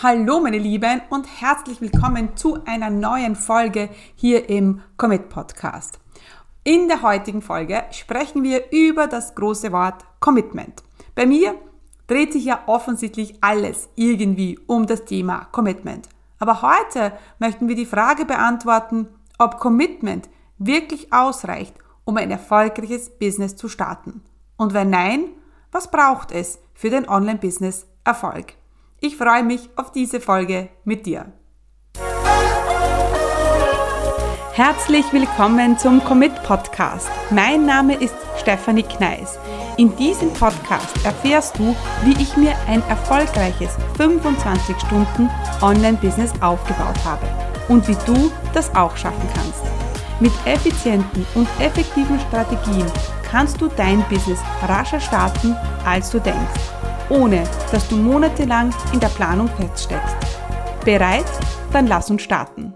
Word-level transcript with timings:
Hallo 0.00 0.38
meine 0.38 0.58
Lieben 0.58 1.02
und 1.10 1.26
herzlich 1.40 1.80
willkommen 1.80 2.36
zu 2.36 2.62
einer 2.66 2.88
neuen 2.88 3.34
Folge 3.34 3.88
hier 4.14 4.48
im 4.48 4.80
Commit 4.96 5.28
Podcast. 5.28 5.98
In 6.62 6.86
der 6.86 7.02
heutigen 7.02 7.42
Folge 7.42 7.82
sprechen 7.90 8.44
wir 8.44 8.70
über 8.70 9.08
das 9.08 9.34
große 9.34 9.72
Wort 9.72 10.04
Commitment. 10.20 10.84
Bei 11.16 11.26
mir 11.26 11.56
dreht 12.06 12.32
sich 12.32 12.44
ja 12.44 12.60
offensichtlich 12.66 13.38
alles 13.40 13.88
irgendwie 13.96 14.56
um 14.68 14.86
das 14.86 15.04
Thema 15.04 15.46
Commitment. 15.46 16.08
Aber 16.38 16.62
heute 16.62 17.12
möchten 17.40 17.66
wir 17.66 17.74
die 17.74 17.84
Frage 17.84 18.24
beantworten, 18.24 19.08
ob 19.36 19.58
Commitment 19.58 20.28
wirklich 20.58 21.12
ausreicht, 21.12 21.74
um 22.04 22.16
ein 22.18 22.30
erfolgreiches 22.30 23.18
Business 23.18 23.56
zu 23.56 23.68
starten. 23.68 24.22
Und 24.56 24.74
wenn 24.74 24.90
nein, 24.90 25.24
was 25.72 25.90
braucht 25.90 26.30
es 26.30 26.60
für 26.72 26.88
den 26.88 27.08
Online-Business-Erfolg? 27.08 28.57
Ich 29.00 29.16
freue 29.16 29.44
mich 29.44 29.70
auf 29.76 29.92
diese 29.92 30.18
Folge 30.18 30.70
mit 30.82 31.06
dir. 31.06 31.32
Herzlich 34.54 35.04
willkommen 35.12 35.78
zum 35.78 36.02
Commit 36.02 36.34
Podcast. 36.42 37.08
Mein 37.30 37.64
Name 37.64 37.94
ist 37.94 38.16
Stefanie 38.40 38.82
Kneis. 38.82 39.38
In 39.76 39.94
diesem 39.94 40.32
Podcast 40.32 40.96
erfährst 41.04 41.56
du, 41.60 41.76
wie 42.02 42.20
ich 42.20 42.36
mir 42.36 42.56
ein 42.66 42.82
erfolgreiches 42.88 43.76
25 43.98 44.76
Stunden 44.80 45.30
Online-Business 45.62 46.32
aufgebaut 46.40 46.98
habe 47.04 47.28
und 47.68 47.86
wie 47.86 47.96
du 48.04 48.32
das 48.52 48.74
auch 48.74 48.96
schaffen 48.96 49.28
kannst. 49.32 49.62
Mit 50.18 50.32
effizienten 50.44 51.24
und 51.36 51.46
effektiven 51.60 52.18
Strategien 52.18 52.86
kannst 53.30 53.60
du 53.60 53.68
dein 53.68 54.02
Business 54.08 54.40
rascher 54.66 54.98
starten, 54.98 55.54
als 55.84 56.10
du 56.10 56.18
denkst 56.18 56.77
ohne 57.10 57.44
dass 57.72 57.88
du 57.88 57.96
monatelang 57.96 58.72
in 58.92 59.00
der 59.00 59.08
Planung 59.08 59.48
feststeckst. 59.48 60.16
Bereit? 60.84 61.26
Dann 61.72 61.86
lass 61.86 62.10
uns 62.10 62.22
starten. 62.22 62.74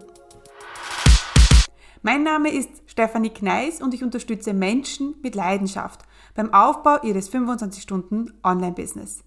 Mein 2.03 2.23
Name 2.23 2.51
ist 2.51 2.83
Stefanie 2.87 3.31
Kneis 3.31 3.81
und 3.81 3.95
ich 3.95 4.03
unterstütze 4.03 4.53
Menschen 4.53 5.15
mit 5.23 5.35
Leidenschaft 5.35 6.01
beim 6.35 6.53
Aufbau 6.53 7.01
ihres 7.03 7.29
25 7.29 7.83
Stunden 7.83 8.33
Online-Business. 8.43 9.23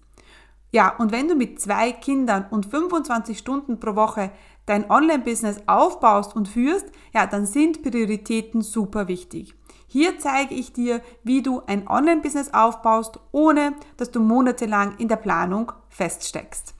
Ja, 0.72 0.94
und 0.96 1.10
wenn 1.10 1.28
du 1.28 1.34
mit 1.34 1.60
zwei 1.60 1.92
Kindern 1.92 2.46
und 2.50 2.66
25 2.66 3.38
Stunden 3.38 3.80
pro 3.80 3.94
Woche 3.94 4.30
dein 4.66 4.90
Online-Business 4.90 5.60
aufbaust 5.66 6.36
und 6.36 6.48
führst, 6.48 6.86
ja, 7.14 7.26
dann 7.26 7.46
sind 7.46 7.82
Prioritäten 7.82 8.60
super 8.60 9.08
wichtig. 9.08 9.54
Hier 9.86 10.18
zeige 10.18 10.54
ich 10.54 10.72
dir, 10.72 11.00
wie 11.22 11.42
du 11.42 11.62
ein 11.66 11.88
Online-Business 11.88 12.52
aufbaust, 12.52 13.20
ohne 13.32 13.74
dass 13.96 14.10
du 14.10 14.20
monatelang 14.20 14.96
in 14.98 15.08
der 15.08 15.16
Planung 15.16 15.72
feststeckst. 15.88 16.74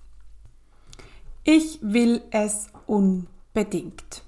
Ich 1.45 1.79
will 1.81 2.23
es 2.31 2.69
unbedingt. 2.87 4.23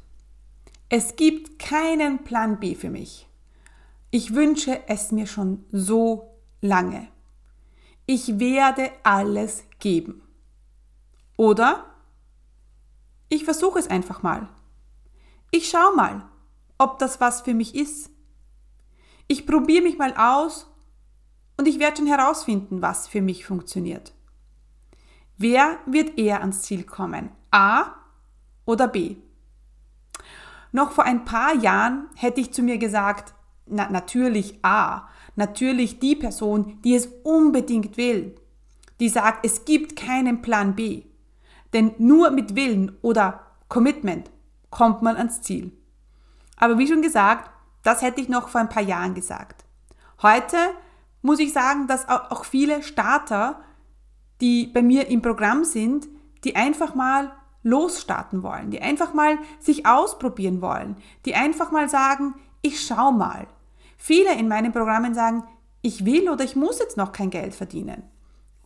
Es 0.89 1.17
gibt 1.17 1.59
keinen 1.59 2.25
Plan 2.25 2.61
B 2.61 2.75
für 2.75 2.91
mich. 2.91 3.29
Ich 4.11 4.35
wünsche 4.35 4.89
es 4.89 5.13
mir 5.13 5.27
schon 5.27 5.65
so 5.71 6.39
lange. 6.61 7.09
Ich 8.07 8.39
werde 8.39 8.91
alles 9.03 9.65
geben. 9.81 10.23
Oder 11.37 11.85
ich 13.29 13.45
versuche 13.45 13.79
es 13.79 13.89
einfach 13.89 14.23
mal. 14.23 14.49
Ich 15.51 15.69
schaue 15.69 15.95
mal, 15.95 16.25
ob 16.79 16.99
das 16.99 17.21
was 17.21 17.43
für 17.43 17.53
mich 17.53 17.75
ist 17.75 18.11
ich 19.29 19.47
probiere 19.47 19.83
mich 19.83 19.99
mal 19.99 20.15
aus 20.17 20.67
und 21.57 21.69
ich 21.69 21.79
werde 21.79 21.99
schon 21.99 22.07
herausfinden, 22.07 22.83
was 22.83 23.07
für 23.07 23.21
mich 23.21 23.45
funktioniert. 23.45 24.13
Wer 25.37 25.79
wird 25.87 26.19
eher 26.19 26.41
ans 26.41 26.63
Ziel 26.63 26.83
kommen? 26.83 27.31
A 27.51 27.95
oder 28.65 28.89
B? 28.89 29.17
Noch 30.73 30.93
vor 30.93 31.05
ein 31.05 31.25
paar 31.25 31.55
Jahren 31.55 32.09
hätte 32.17 32.41
ich 32.41 32.53
zu 32.53 32.63
mir 32.63 32.79
gesagt, 32.79 33.35
na, 33.67 33.89
natürlich 33.91 34.59
A, 34.63 35.09
natürlich 35.37 36.01
die 36.01 36.17
Person, 36.17 36.81
die 36.83 36.95
es 36.95 37.07
unbedingt 37.23 37.97
will, 37.97 38.35
die 38.99 39.09
sagt, 39.09 39.45
es 39.45 39.65
gibt 39.65 39.97
keinen 39.97 40.43
Plan 40.43 40.75
B. 40.75 41.03
Denn 41.73 41.93
nur 41.99 42.31
mit 42.31 42.57
Willen 42.57 42.97
oder 43.03 43.47
Commitment 43.69 44.31
kommt 44.71 45.03
man 45.03 45.17
ans 45.17 45.43
Ziel. 45.43 45.73
Aber 46.57 46.79
wie 46.79 46.89
schon 46.89 47.03
gesagt, 47.03 47.51
das 47.89 48.03
hätte 48.03 48.21
ich 48.21 48.29
noch 48.29 48.51
vor 48.51 48.61
ein 48.61 48.69
paar 48.69 48.83
Jahren 48.83 49.15
gesagt. 49.15 49.65
Heute 50.21 50.59
muss 51.23 51.39
ich 51.39 51.55
sagen, 51.55 51.87
dass 51.87 52.07
auch 52.07 52.45
viele 52.45 52.83
Starter, 52.83 53.63
die 54.43 54.67
bei 54.67 54.83
mir 54.83 55.09
im 55.09 55.23
Programm 55.23 55.65
sind, 55.65 56.07
die 56.45 56.55
einfach 56.55 56.95
mal 56.95 57.33
losstarten 57.63 58.43
wollen, 58.43 58.71
die 58.71 58.83
einfach 58.83 59.15
mal 59.15 59.39
sich 59.59 59.87
ausprobieren 59.87 60.61
wollen, 60.61 60.99
die 61.25 61.35
einfach 61.35 61.71
mal 61.71 61.89
sagen, 61.89 62.35
ich 62.61 62.85
schau 62.85 63.11
mal. 63.11 63.47
Viele 63.97 64.35
in 64.35 64.49
meinen 64.49 64.73
Programmen 64.73 65.15
sagen, 65.15 65.45
ich 65.81 66.05
will 66.05 66.29
oder 66.29 66.45
ich 66.45 66.57
muss 66.57 66.81
jetzt 66.81 66.99
noch 66.99 67.13
kein 67.13 67.31
Geld 67.31 67.55
verdienen. 67.55 68.03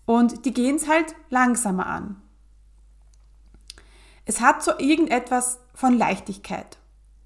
Und 0.04 0.46
die 0.46 0.52
gehen 0.52 0.74
es 0.74 0.88
halt 0.88 1.14
langsamer 1.30 1.86
an. 1.86 2.20
Es 4.24 4.40
hat 4.40 4.64
so 4.64 4.72
irgendetwas 4.78 5.60
von 5.74 5.96
Leichtigkeit. 5.96 6.78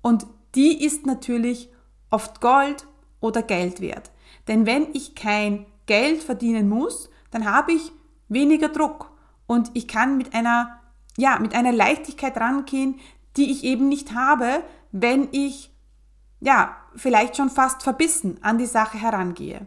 Und 0.02 0.26
die 0.54 0.84
ist 0.84 1.06
natürlich 1.06 1.70
oft 2.10 2.40
Gold 2.40 2.86
oder 3.20 3.42
Geld 3.42 3.80
wert. 3.80 4.10
Denn 4.48 4.66
wenn 4.66 4.88
ich 4.92 5.14
kein 5.14 5.66
Geld 5.86 6.22
verdienen 6.22 6.68
muss, 6.68 7.10
dann 7.30 7.50
habe 7.50 7.72
ich 7.72 7.92
weniger 8.28 8.68
Druck 8.68 9.12
und 9.46 9.70
ich 9.74 9.88
kann 9.88 10.16
mit 10.16 10.34
einer, 10.34 10.80
ja, 11.16 11.38
mit 11.38 11.54
einer 11.54 11.72
Leichtigkeit 11.72 12.36
rangehen, 12.36 12.98
die 13.36 13.50
ich 13.50 13.64
eben 13.64 13.88
nicht 13.88 14.14
habe, 14.14 14.62
wenn 14.92 15.28
ich, 15.32 15.72
ja, 16.40 16.76
vielleicht 16.94 17.36
schon 17.36 17.50
fast 17.50 17.82
verbissen 17.82 18.38
an 18.42 18.58
die 18.58 18.66
Sache 18.66 18.98
herangehe. 18.98 19.66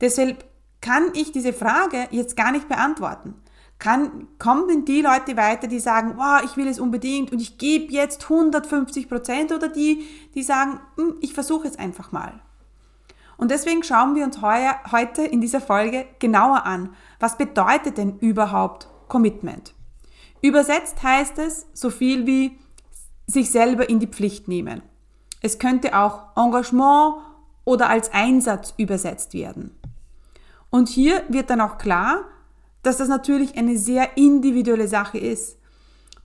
Deshalb 0.00 0.44
kann 0.80 1.10
ich 1.14 1.32
diese 1.32 1.52
Frage 1.52 2.08
jetzt 2.10 2.36
gar 2.36 2.52
nicht 2.52 2.68
beantworten 2.68 3.34
kann, 3.78 4.28
kommen 4.38 4.84
die 4.84 5.02
Leute 5.02 5.36
weiter, 5.36 5.66
die 5.66 5.80
sagen, 5.80 6.14
wow, 6.16 6.40
ich 6.44 6.56
will 6.56 6.66
es 6.66 6.80
unbedingt 6.80 7.32
und 7.32 7.40
ich 7.40 7.58
gebe 7.58 7.92
jetzt 7.92 8.24
150 8.24 9.08
Prozent 9.08 9.52
oder 9.52 9.68
die, 9.68 10.06
die 10.34 10.42
sagen, 10.42 10.80
hm, 10.96 11.16
ich 11.20 11.34
versuche 11.34 11.68
es 11.68 11.78
einfach 11.78 12.12
mal. 12.12 12.40
Und 13.36 13.50
deswegen 13.50 13.82
schauen 13.82 14.14
wir 14.14 14.24
uns 14.24 14.40
heuer, 14.40 14.76
heute 14.90 15.22
in 15.22 15.42
dieser 15.42 15.60
Folge 15.60 16.06
genauer 16.18 16.64
an, 16.64 16.94
was 17.20 17.36
bedeutet 17.36 17.98
denn 17.98 18.18
überhaupt 18.18 18.88
Commitment? 19.08 19.74
Übersetzt 20.40 21.02
heißt 21.02 21.38
es 21.38 21.66
so 21.74 21.90
viel 21.90 22.26
wie 22.26 22.58
sich 23.26 23.50
selber 23.50 23.88
in 23.88 24.00
die 24.00 24.06
Pflicht 24.06 24.48
nehmen. 24.48 24.82
Es 25.42 25.58
könnte 25.58 25.98
auch 25.98 26.36
Engagement 26.36 27.16
oder 27.64 27.90
als 27.90 28.12
Einsatz 28.12 28.72
übersetzt 28.78 29.34
werden. 29.34 29.76
Und 30.70 30.88
hier 30.88 31.22
wird 31.28 31.50
dann 31.50 31.60
auch 31.60 31.78
klar, 31.78 32.24
dass 32.86 32.98
das 32.98 33.08
natürlich 33.08 33.58
eine 33.58 33.76
sehr 33.76 34.16
individuelle 34.16 34.86
Sache 34.86 35.18
ist. 35.18 35.58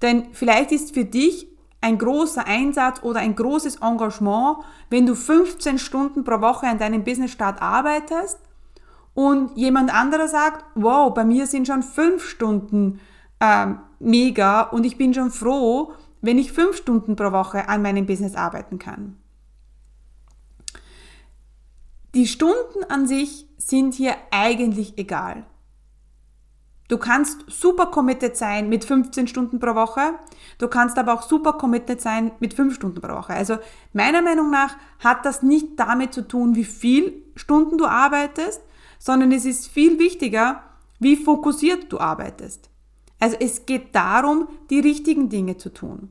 Denn 0.04 0.28
vielleicht 0.32 0.72
ist 0.72 0.94
für 0.94 1.06
dich 1.06 1.48
ein 1.82 1.98
großer 1.98 2.46
Einsatz 2.46 3.02
oder 3.02 3.20
ein 3.20 3.36
großes 3.36 3.78
Engagement, 3.78 4.58
wenn 4.92 5.08
du 5.08 5.16
15 5.16 5.80
Stunden 5.80 6.24
pro 6.24 6.40
Woche 6.40 6.68
an 6.68 6.78
deinem 6.78 7.04
Business-Start 7.04 7.64
arbeitest 7.64 8.40
und 9.16 9.58
jemand 9.58 9.92
anderer 9.92 10.28
sagt, 10.28 10.64
wow, 10.76 11.12
bei 11.12 11.26
mir 11.26 11.48
sind 11.48 11.66
schon 11.66 11.82
5 11.82 12.24
Stunden 12.24 13.00
ähm, 13.40 13.80
mega 14.00 14.62
und 14.62 14.86
ich 14.86 15.00
bin 15.00 15.16
schon 15.16 15.32
froh, 15.32 15.94
wenn 16.22 16.38
ich 16.38 16.52
5 16.52 16.78
Stunden 16.78 17.16
pro 17.16 17.32
Woche 17.32 17.70
an 17.70 17.82
meinem 17.82 18.06
Business 18.06 18.36
arbeiten 18.36 18.78
kann. 18.78 19.18
Die 22.14 22.28
Stunden 22.28 22.84
an 22.88 23.08
sich 23.08 23.48
sind 23.58 23.96
hier 23.96 24.14
eigentlich 24.30 25.00
egal. 25.00 25.46
Du 26.92 26.98
kannst 26.98 27.46
super 27.48 27.86
committed 27.86 28.36
sein 28.36 28.68
mit 28.68 28.84
15 28.84 29.26
Stunden 29.28 29.60
pro 29.60 29.76
Woche. 29.76 30.16
Du 30.58 30.68
kannst 30.68 30.98
aber 30.98 31.14
auch 31.14 31.22
super 31.22 31.54
committed 31.54 32.02
sein 32.02 32.34
mit 32.42 32.54
5 32.54 32.76
Stunden 32.76 33.00
pro 33.00 33.14
Woche. 33.14 33.34
Also 33.34 33.60
meiner 33.94 34.22
Meinung 34.22 34.52
nach 34.52 34.76
hat 35.00 35.26
das 35.26 35.42
nicht 35.42 35.68
damit 35.78 36.14
zu 36.14 36.28
tun, 36.28 36.54
wie 36.58 36.66
viel 36.66 37.24
Stunden 37.38 37.78
du 37.78 37.86
arbeitest, 37.86 38.62
sondern 39.00 39.32
es 39.32 39.46
ist 39.46 39.70
viel 39.70 40.00
wichtiger, 40.00 40.64
wie 41.00 41.16
fokussiert 41.16 41.90
du 41.94 41.98
arbeitest. 41.98 42.70
Also 43.22 43.38
es 43.40 43.66
geht 43.66 43.96
darum, 43.96 44.50
die 44.70 44.82
richtigen 44.82 45.30
Dinge 45.30 45.56
zu 45.56 45.70
tun. 45.70 46.10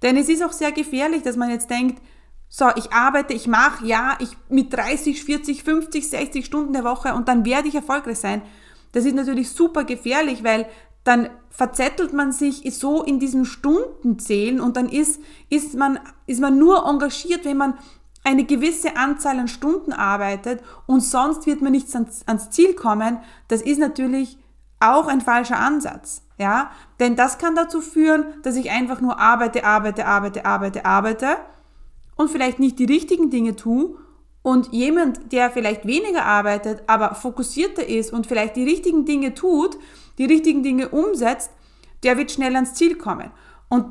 Denn 0.00 0.16
es 0.16 0.30
ist 0.30 0.42
auch 0.42 0.52
sehr 0.52 0.72
gefährlich, 0.72 1.22
dass 1.22 1.36
man 1.36 1.50
jetzt 1.50 1.68
denkt, 1.68 2.00
so, 2.48 2.70
ich 2.76 2.90
arbeite, 2.90 3.34
ich 3.34 3.48
mache, 3.48 3.84
ja, 3.84 4.16
ich 4.18 4.30
mit 4.48 4.72
30, 4.72 5.24
40, 5.24 5.62
50, 5.62 6.08
60 6.08 6.46
Stunden 6.46 6.72
der 6.72 6.84
Woche 6.84 7.12
und 7.12 7.28
dann 7.28 7.44
werde 7.44 7.68
ich 7.68 7.74
erfolgreich 7.74 8.18
sein. 8.18 8.40
Das 8.92 9.04
ist 9.04 9.14
natürlich 9.14 9.50
super 9.50 9.84
gefährlich, 9.84 10.44
weil 10.44 10.66
dann 11.04 11.28
verzettelt 11.50 12.12
man 12.12 12.32
sich 12.32 12.62
so 12.76 13.02
in 13.02 13.18
diesen 13.18 13.44
Stundenzählen 13.44 14.60
und 14.60 14.76
dann 14.76 14.88
ist, 14.88 15.20
ist, 15.50 15.74
man, 15.74 15.98
ist 16.26 16.40
man 16.40 16.58
nur 16.58 16.86
engagiert, 16.86 17.44
wenn 17.44 17.56
man 17.56 17.74
eine 18.24 18.44
gewisse 18.44 18.96
Anzahl 18.96 19.38
an 19.38 19.48
Stunden 19.48 19.92
arbeitet 19.92 20.62
und 20.86 21.00
sonst 21.00 21.46
wird 21.46 21.60
man 21.60 21.72
nicht 21.72 21.92
ans, 21.94 22.22
ans 22.26 22.50
Ziel 22.50 22.74
kommen. 22.74 23.18
Das 23.48 23.62
ist 23.62 23.78
natürlich 23.78 24.38
auch 24.78 25.08
ein 25.08 25.20
falscher 25.20 25.58
Ansatz. 25.58 26.22
Ja, 26.38 26.70
denn 26.98 27.14
das 27.14 27.38
kann 27.38 27.54
dazu 27.54 27.80
führen, 27.80 28.24
dass 28.42 28.56
ich 28.56 28.70
einfach 28.70 29.00
nur 29.00 29.18
arbeite, 29.18 29.64
arbeite, 29.64 30.06
arbeite, 30.06 30.44
arbeite, 30.44 30.84
arbeite 30.84 31.36
und 32.16 32.30
vielleicht 32.30 32.58
nicht 32.58 32.78
die 32.78 32.84
richtigen 32.86 33.30
Dinge 33.30 33.54
tue 33.54 33.96
und 34.42 34.72
jemand, 34.72 35.32
der 35.32 35.50
vielleicht 35.50 35.86
weniger 35.86 36.24
arbeitet, 36.24 36.82
aber 36.88 37.14
fokussierter 37.14 37.86
ist 37.86 38.12
und 38.12 38.26
vielleicht 38.26 38.56
die 38.56 38.64
richtigen 38.64 39.04
Dinge 39.04 39.34
tut, 39.34 39.78
die 40.18 40.24
richtigen 40.24 40.62
Dinge 40.62 40.88
umsetzt, 40.88 41.50
der 42.02 42.18
wird 42.18 42.32
schnell 42.32 42.54
ans 42.56 42.74
Ziel 42.74 42.96
kommen. 42.96 43.30
Und 43.68 43.86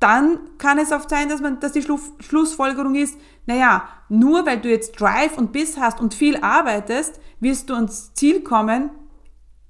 dann 0.00 0.38
kann 0.58 0.78
es 0.78 0.92
oft 0.92 1.08
sein, 1.08 1.30
dass 1.30 1.40
man, 1.40 1.60
dass 1.60 1.72
die 1.72 1.82
Schlussfolgerung 1.82 2.94
ist, 2.94 3.18
naja, 3.46 3.88
nur 4.10 4.44
weil 4.44 4.60
du 4.60 4.68
jetzt 4.68 5.00
Drive 5.00 5.38
und 5.38 5.52
Biss 5.52 5.78
hast 5.78 6.00
und 6.00 6.12
viel 6.12 6.36
arbeitest, 6.36 7.20
wirst 7.40 7.70
du 7.70 7.74
ans 7.74 8.12
Ziel 8.12 8.42
kommen, 8.42 8.90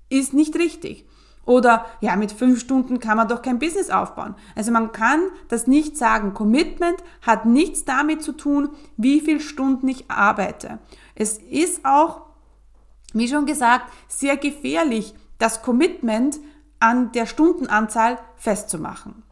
ist 0.08 0.34
nicht 0.34 0.56
richtig. 0.56 1.06
Oder 1.46 1.86
ja, 2.00 2.16
mit 2.16 2.32
fünf 2.32 2.60
Stunden 2.60 3.00
kann 3.00 3.16
man 3.16 3.28
doch 3.28 3.42
kein 3.42 3.58
Business 3.58 3.90
aufbauen. 3.90 4.34
Also 4.54 4.72
man 4.72 4.92
kann 4.92 5.20
das 5.48 5.66
nicht 5.66 5.96
sagen. 5.96 6.34
Commitment 6.34 6.96
hat 7.22 7.46
nichts 7.46 7.84
damit 7.84 8.22
zu 8.22 8.32
tun, 8.32 8.70
wie 8.96 9.20
viele 9.20 9.40
Stunden 9.40 9.88
ich 9.88 10.10
arbeite. 10.10 10.78
Es 11.14 11.38
ist 11.38 11.84
auch, 11.84 12.22
wie 13.12 13.28
schon 13.28 13.46
gesagt, 13.46 13.92
sehr 14.08 14.36
gefährlich, 14.36 15.14
das 15.38 15.62
Commitment 15.62 16.38
an 16.80 17.12
der 17.12 17.26
Stundenanzahl 17.26 18.18
festzumachen. 18.36 19.22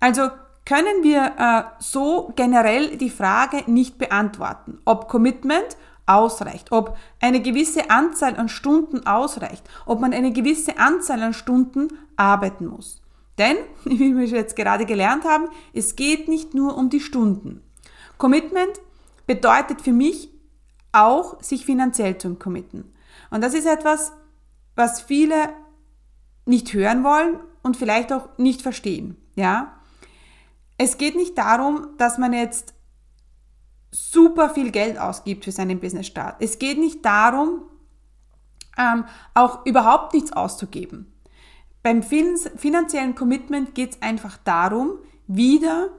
Also 0.00 0.28
können 0.64 1.02
wir 1.02 1.32
äh, 1.38 1.62
so 1.78 2.32
generell 2.36 2.98
die 2.98 3.10
Frage 3.10 3.64
nicht 3.70 3.96
beantworten, 3.98 4.78
ob 4.84 5.08
Commitment 5.08 5.78
ausreicht, 6.08 6.72
ob 6.72 6.96
eine 7.20 7.40
gewisse 7.42 7.90
Anzahl 7.90 8.36
an 8.36 8.48
Stunden 8.48 9.06
ausreicht, 9.06 9.62
ob 9.86 10.00
man 10.00 10.12
eine 10.12 10.32
gewisse 10.32 10.78
Anzahl 10.78 11.22
an 11.22 11.34
Stunden 11.34 11.88
arbeiten 12.16 12.66
muss. 12.66 13.02
Denn, 13.38 13.56
wie 13.84 14.16
wir 14.16 14.26
jetzt 14.26 14.56
gerade 14.56 14.86
gelernt 14.86 15.24
haben, 15.24 15.48
es 15.72 15.96
geht 15.96 16.28
nicht 16.28 16.54
nur 16.54 16.76
um 16.76 16.90
die 16.90 17.00
Stunden. 17.00 17.62
Commitment 18.16 18.80
bedeutet 19.26 19.82
für 19.82 19.92
mich 19.92 20.30
auch, 20.92 21.40
sich 21.42 21.64
finanziell 21.64 22.18
zu 22.18 22.34
committen. 22.34 22.92
Und 23.30 23.42
das 23.42 23.54
ist 23.54 23.66
etwas, 23.66 24.12
was 24.74 25.00
viele 25.00 25.50
nicht 26.46 26.72
hören 26.72 27.04
wollen 27.04 27.38
und 27.62 27.76
vielleicht 27.76 28.12
auch 28.12 28.28
nicht 28.38 28.62
verstehen. 28.62 29.16
Ja? 29.36 29.78
Es 30.78 30.96
geht 30.96 31.14
nicht 31.14 31.36
darum, 31.36 31.88
dass 31.98 32.18
man 32.18 32.32
jetzt 32.32 32.74
super 33.90 34.50
viel 34.50 34.70
Geld 34.70 34.98
ausgibt 34.98 35.44
für 35.44 35.52
seinen 35.52 35.80
Business-Start. 35.80 36.36
Es 36.40 36.58
geht 36.58 36.78
nicht 36.78 37.04
darum, 37.04 37.62
ähm, 38.76 39.04
auch 39.34 39.64
überhaupt 39.66 40.14
nichts 40.14 40.32
auszugeben. 40.32 41.12
Beim 41.82 42.02
finanziellen 42.02 43.14
Commitment 43.14 43.74
geht 43.74 43.94
es 43.94 44.02
einfach 44.02 44.36
darum, 44.38 44.98
wieder 45.26 45.90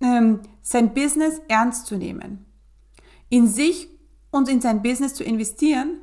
ähm, 0.00 0.40
sein 0.62 0.94
Business 0.94 1.40
ernst 1.48 1.86
zu 1.86 1.96
nehmen. 1.96 2.46
In 3.28 3.46
sich 3.46 3.88
und 4.30 4.48
in 4.48 4.60
sein 4.60 4.82
Business 4.82 5.14
zu 5.14 5.24
investieren, 5.24 6.00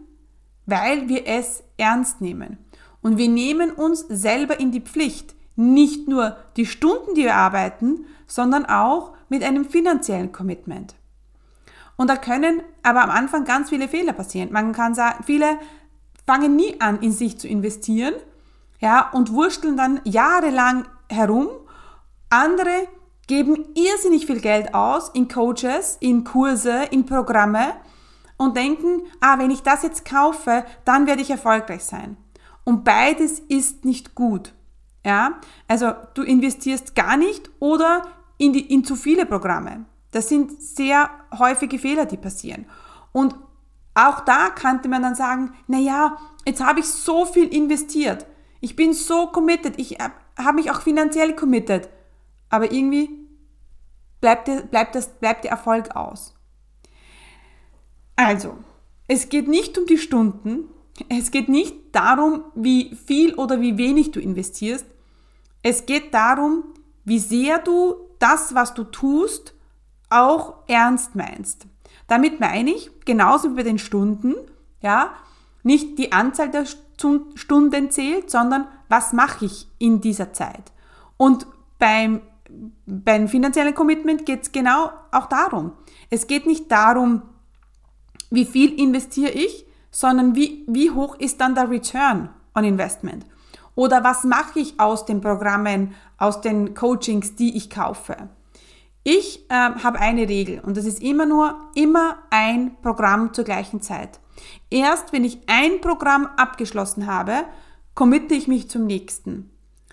weil 0.66 1.10
wir 1.10 1.26
es 1.26 1.64
ernst 1.78 2.22
nehmen. 2.22 2.58
Und 3.02 3.18
wir 3.18 3.30
nehmen 3.30 3.72
uns 3.72 4.02
selber 4.10 4.60
in 4.60 4.72
die 4.72 4.82
Pflicht, 4.82 5.36
nicht 5.56 6.08
nur 6.08 6.38
die 6.56 6.66
Stunden, 6.66 7.16
die 7.16 7.24
wir 7.24 7.36
arbeiten, 7.36 8.06
sondern 8.28 8.66
auch 8.66 9.14
mit 9.30 9.44
einem 9.44 9.66
finanziellen 9.66 10.32
Commitment. 10.32 10.96
Und 12.00 12.08
da 12.08 12.16
können 12.16 12.64
aber 12.82 13.04
am 13.04 13.10
Anfang 13.10 13.44
ganz 13.44 13.68
viele 13.68 13.90
Fehler 13.90 14.14
passieren. 14.14 14.54
Man 14.54 14.72
kann 14.72 14.96
sagen, 14.96 15.22
viele 15.26 15.60
fangen 16.26 16.56
nie 16.56 16.80
an, 16.80 17.02
in 17.02 17.12
sich 17.12 17.38
zu 17.38 17.46
investieren, 17.46 18.14
ja, 18.80 19.10
und 19.10 19.34
wursteln 19.34 19.76
dann 19.76 20.00
jahrelang 20.06 20.88
herum. 21.10 21.50
Andere 22.30 22.88
geben 23.28 23.66
irrsinnig 23.76 24.28
viel 24.28 24.40
Geld 24.40 24.74
aus 24.74 25.10
in 25.10 25.28
Coaches, 25.28 25.98
in 26.00 26.24
Kurse, 26.24 26.84
in 26.90 27.06
Programme 27.06 27.74
und 28.38 28.56
denken, 28.56 29.02
ah, 29.20 29.38
wenn 29.38 29.52
ich 29.52 29.64
das 29.64 29.84
jetzt 29.84 30.06
kaufe, 30.06 30.64
dann 30.86 31.06
werde 31.06 31.22
ich 31.22 31.30
erfolgreich 31.30 31.84
sein. 31.84 32.16
Und 32.64 32.86
beides 32.86 33.40
ist 33.40 33.84
nicht 33.84 34.16
gut. 34.16 34.54
Ja, 35.06 35.42
also 35.68 35.92
du 36.14 36.24
investierst 36.24 36.96
gar 36.96 37.18
nicht 37.18 37.50
oder 37.60 38.04
in, 38.38 38.54
die, 38.54 38.74
in 38.74 38.86
zu 38.86 38.96
viele 38.96 39.26
Programme. 39.26 39.86
Das 40.12 40.30
sind 40.30 40.62
sehr 40.62 41.10
häufige 41.38 41.80
Fehler, 41.80 42.06
die 42.06 42.18
passieren. 42.18 42.66
Und 43.12 43.36
auch 43.94 44.22
da 44.22 44.50
könnte 44.50 44.90
man 44.90 45.02
dann 45.02 45.16
sagen, 45.16 45.54
na 45.68 45.78
ja, 45.78 46.18
jetzt 46.46 46.64
habe 46.64 46.80
ich 46.80 46.88
so 46.88 47.26
viel 47.26 47.54
investiert. 47.54 48.26
Ich 48.62 48.76
bin 48.76 48.94
so 48.94 49.28
committed. 49.28 49.78
Ich 49.78 49.98
habe 50.00 50.54
mich 50.54 50.72
auch 50.72 50.82
finanziell 50.82 51.36
committed. 51.36 51.90
Aber 52.50 52.72
irgendwie 52.72 53.10
bleibt 54.22 54.48
der, 54.48 54.62
bleibt, 54.62 54.96
das, 54.96 55.10
bleibt 55.20 55.44
der 55.44 55.52
Erfolg 55.52 55.96
aus. 55.96 56.36
Also, 58.16 58.58
es 59.08 59.30
geht 59.30 59.48
nicht 59.48 59.78
um 59.78 59.86
die 59.86 59.98
Stunden. 59.98 60.66
Es 61.08 61.32
geht 61.32 61.48
nicht 61.48 61.76
darum, 61.94 62.44
wie 62.56 62.96
viel 62.96 63.34
oder 63.36 63.62
wie 63.62 63.78
wenig 63.78 64.12
du 64.12 64.20
investierst. 64.20 64.86
Es 65.64 65.86
geht 65.86 66.14
darum, 66.14 66.64
wie 67.06 67.20
sehr 67.20 67.60
du 67.60 67.96
das, 68.20 68.54
was 68.56 68.74
du 68.74 68.84
tust, 68.84 69.54
auch 70.10 70.56
ernst 70.68 71.16
meinst. 71.16 71.68
Damit 72.08 72.40
meine 72.40 72.72
ich, 72.72 72.90
genauso 73.06 73.52
wie 73.52 73.56
bei 73.56 73.64
den 73.64 73.78
Stunden, 73.78 74.36
ja, 74.82 75.12
nicht 75.64 75.98
die 75.98 76.12
Anzahl 76.12 76.50
der 76.50 76.66
Stunden 76.66 77.92
zählt, 77.92 78.30
sondern 78.30 78.68
was 78.88 79.14
mache 79.14 79.46
ich 79.46 79.68
in 79.78 80.02
dieser 80.02 80.34
Zeit. 80.34 80.72
Und 81.18 81.46
beim, 81.78 82.22
beim 82.86 83.28
finanziellen 83.28 83.76
Commitment 83.76 84.26
geht 84.26 84.44
es 84.44 84.52
genau 84.52 84.90
auch 85.12 85.28
darum. 85.28 85.74
Es 86.10 86.28
geht 86.28 86.48
nicht 86.48 86.72
darum, 86.72 87.22
wie 88.32 88.46
viel 88.46 88.80
investiere 88.80 89.32
ich, 89.32 89.66
sondern 89.92 90.36
wie, 90.36 90.64
wie 90.68 90.92
hoch 90.92 91.16
ist 91.16 91.42
dann 91.42 91.56
der 91.56 91.70
Return 91.70 92.30
on 92.56 92.64
Investment. 92.64 93.26
Oder 93.76 94.04
was 94.04 94.24
mache 94.24 94.60
ich 94.60 94.80
aus 94.80 95.06
den 95.06 95.22
Programmen, 95.22 95.96
aus 96.18 96.42
den 96.42 96.74
Coachings, 96.74 97.36
die 97.36 97.56
ich 97.56 97.70
kaufe. 97.70 98.30
Ich 99.12 99.50
äh, 99.50 99.54
habe 99.56 100.00
eine 100.00 100.30
Regel 100.30 100.60
und 100.60 100.78
das 100.78 100.86
ist 100.86 101.02
immer 101.02 101.26
nur 101.26 101.56
immer 101.74 102.20
ein 102.30 102.78
Programm 102.84 103.34
zur 103.34 103.44
gleichen 103.44 103.82
Zeit. 103.82 104.20
Erst 104.70 105.14
wenn 105.14 105.26
ich 105.26 105.40
ein 105.48 105.82
Programm 105.82 106.28
abgeschlossen 106.38 107.08
habe, 107.08 107.46
committe 107.96 108.36
ich 108.36 108.48
mich 108.48 108.70
zum 108.70 108.86
nächsten. 108.86 109.50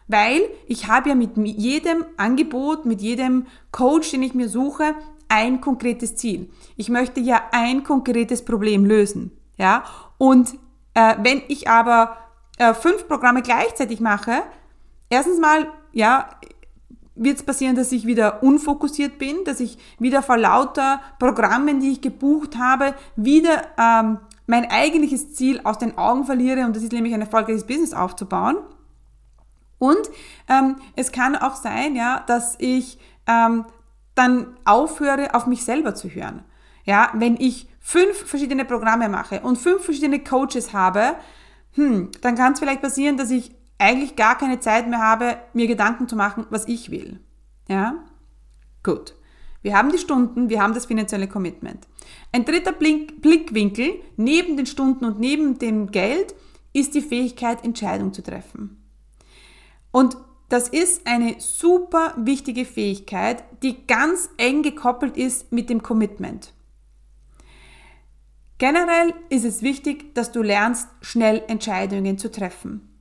Weil 0.06 0.42
ich 0.66 0.88
habe 0.88 1.08
ja 1.08 1.14
mit 1.14 1.34
jedem 1.38 2.04
Angebot, 2.18 2.84
mit 2.84 3.00
jedem 3.00 3.46
Coach, 3.72 4.10
den 4.10 4.22
ich 4.22 4.34
mir 4.34 4.50
suche, 4.50 4.94
ein 5.28 5.62
konkretes 5.62 6.16
Ziel. 6.16 6.50
Ich 6.76 6.90
möchte 6.90 7.20
ja 7.20 7.40
ein 7.52 7.84
konkretes 7.84 8.44
Problem 8.44 8.84
lösen. 8.84 9.30
Ja? 9.56 9.84
Und 10.18 10.52
äh, 10.92 11.14
wenn 11.22 11.40
ich 11.48 11.70
aber 11.70 12.18
äh, 12.58 12.74
fünf 12.74 13.08
Programme 13.08 13.40
gleichzeitig 13.40 13.98
mache, 13.98 14.42
erstens 15.08 15.40
mal, 15.40 15.68
ja, 15.92 16.28
wird 17.16 17.38
es 17.38 17.42
passieren, 17.42 17.76
dass 17.76 17.92
ich 17.92 18.06
wieder 18.06 18.42
unfokussiert 18.42 19.18
bin, 19.18 19.44
dass 19.44 19.60
ich 19.60 19.78
wieder 19.98 20.22
vor 20.22 20.36
lauter 20.36 21.00
Programmen, 21.18 21.80
die 21.80 21.92
ich 21.92 22.00
gebucht 22.00 22.56
habe, 22.56 22.94
wieder 23.16 23.62
ähm, 23.78 24.18
mein 24.46 24.70
eigentliches 24.70 25.34
Ziel 25.34 25.60
aus 25.64 25.78
den 25.78 25.98
Augen 25.98 26.24
verliere 26.24 26.64
und 26.64 26.76
das 26.76 26.82
ist 26.82 26.92
nämlich 26.92 27.14
ein 27.14 27.20
erfolgreiches 27.20 27.66
Business 27.66 27.94
aufzubauen. 27.94 28.56
Und 29.78 30.08
ähm, 30.48 30.76
es 30.94 31.12
kann 31.12 31.36
auch 31.36 31.56
sein, 31.56 31.96
ja, 31.96 32.22
dass 32.26 32.56
ich 32.58 32.98
ähm, 33.26 33.66
dann 34.14 34.56
aufhöre, 34.64 35.34
auf 35.34 35.46
mich 35.46 35.64
selber 35.64 35.94
zu 35.94 36.08
hören. 36.08 36.42
Ja, 36.84 37.10
wenn 37.14 37.36
ich 37.36 37.68
fünf 37.80 38.16
verschiedene 38.26 38.64
Programme 38.64 39.08
mache 39.08 39.40
und 39.40 39.58
fünf 39.58 39.84
verschiedene 39.84 40.22
Coaches 40.22 40.72
habe, 40.72 41.16
hm, 41.74 42.10
dann 42.20 42.36
kann 42.36 42.52
es 42.52 42.58
vielleicht 42.58 42.82
passieren, 42.82 43.16
dass 43.16 43.30
ich 43.30 43.50
eigentlich 43.78 44.16
gar 44.16 44.38
keine 44.38 44.60
Zeit 44.60 44.88
mehr 44.88 45.00
habe, 45.00 45.38
mir 45.52 45.66
Gedanken 45.66 46.08
zu 46.08 46.16
machen, 46.16 46.46
was 46.50 46.68
ich 46.68 46.90
will. 46.90 47.20
Ja? 47.68 48.04
Gut. 48.82 49.14
Wir 49.62 49.76
haben 49.76 49.90
die 49.90 49.98
Stunden, 49.98 50.48
wir 50.48 50.62
haben 50.62 50.74
das 50.74 50.86
finanzielle 50.86 51.26
Commitment. 51.26 51.88
Ein 52.30 52.44
dritter 52.44 52.72
Blickwinkel 52.72 54.00
neben 54.16 54.56
den 54.56 54.66
Stunden 54.66 55.04
und 55.04 55.18
neben 55.18 55.58
dem 55.58 55.90
Geld 55.90 56.34
ist 56.72 56.94
die 56.94 57.00
Fähigkeit, 57.00 57.64
Entscheidungen 57.64 58.12
zu 58.12 58.22
treffen. 58.22 58.82
Und 59.90 60.16
das 60.48 60.68
ist 60.68 61.06
eine 61.06 61.40
super 61.40 62.14
wichtige 62.16 62.64
Fähigkeit, 62.64 63.42
die 63.62 63.86
ganz 63.86 64.30
eng 64.36 64.62
gekoppelt 64.62 65.16
ist 65.16 65.50
mit 65.52 65.68
dem 65.68 65.82
Commitment. 65.82 66.52
Generell 68.58 69.12
ist 69.28 69.44
es 69.44 69.62
wichtig, 69.62 70.14
dass 70.14 70.32
du 70.32 70.42
lernst, 70.42 70.88
schnell 71.00 71.42
Entscheidungen 71.48 72.18
zu 72.18 72.30
treffen. 72.30 72.95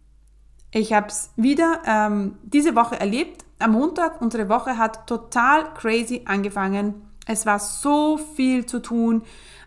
Ich 0.78 0.92
habe 0.92 1.08
es 1.08 1.30
wieder 1.38 1.82
ähm, 1.88 2.36
diese 2.44 2.76
Woche 2.76 3.00
erlebt. 3.00 3.46
Am 3.60 3.72
Montag, 3.72 4.22
unsere 4.22 4.50
Woche 4.50 4.78
hat 4.78 5.08
total 5.08 5.74
crazy 5.74 6.24
angefangen. 6.26 6.96
Es 7.26 7.46
war 7.46 7.60
so 7.60 8.18
viel 8.18 8.66
zu 8.66 8.80
tun. 8.82 9.22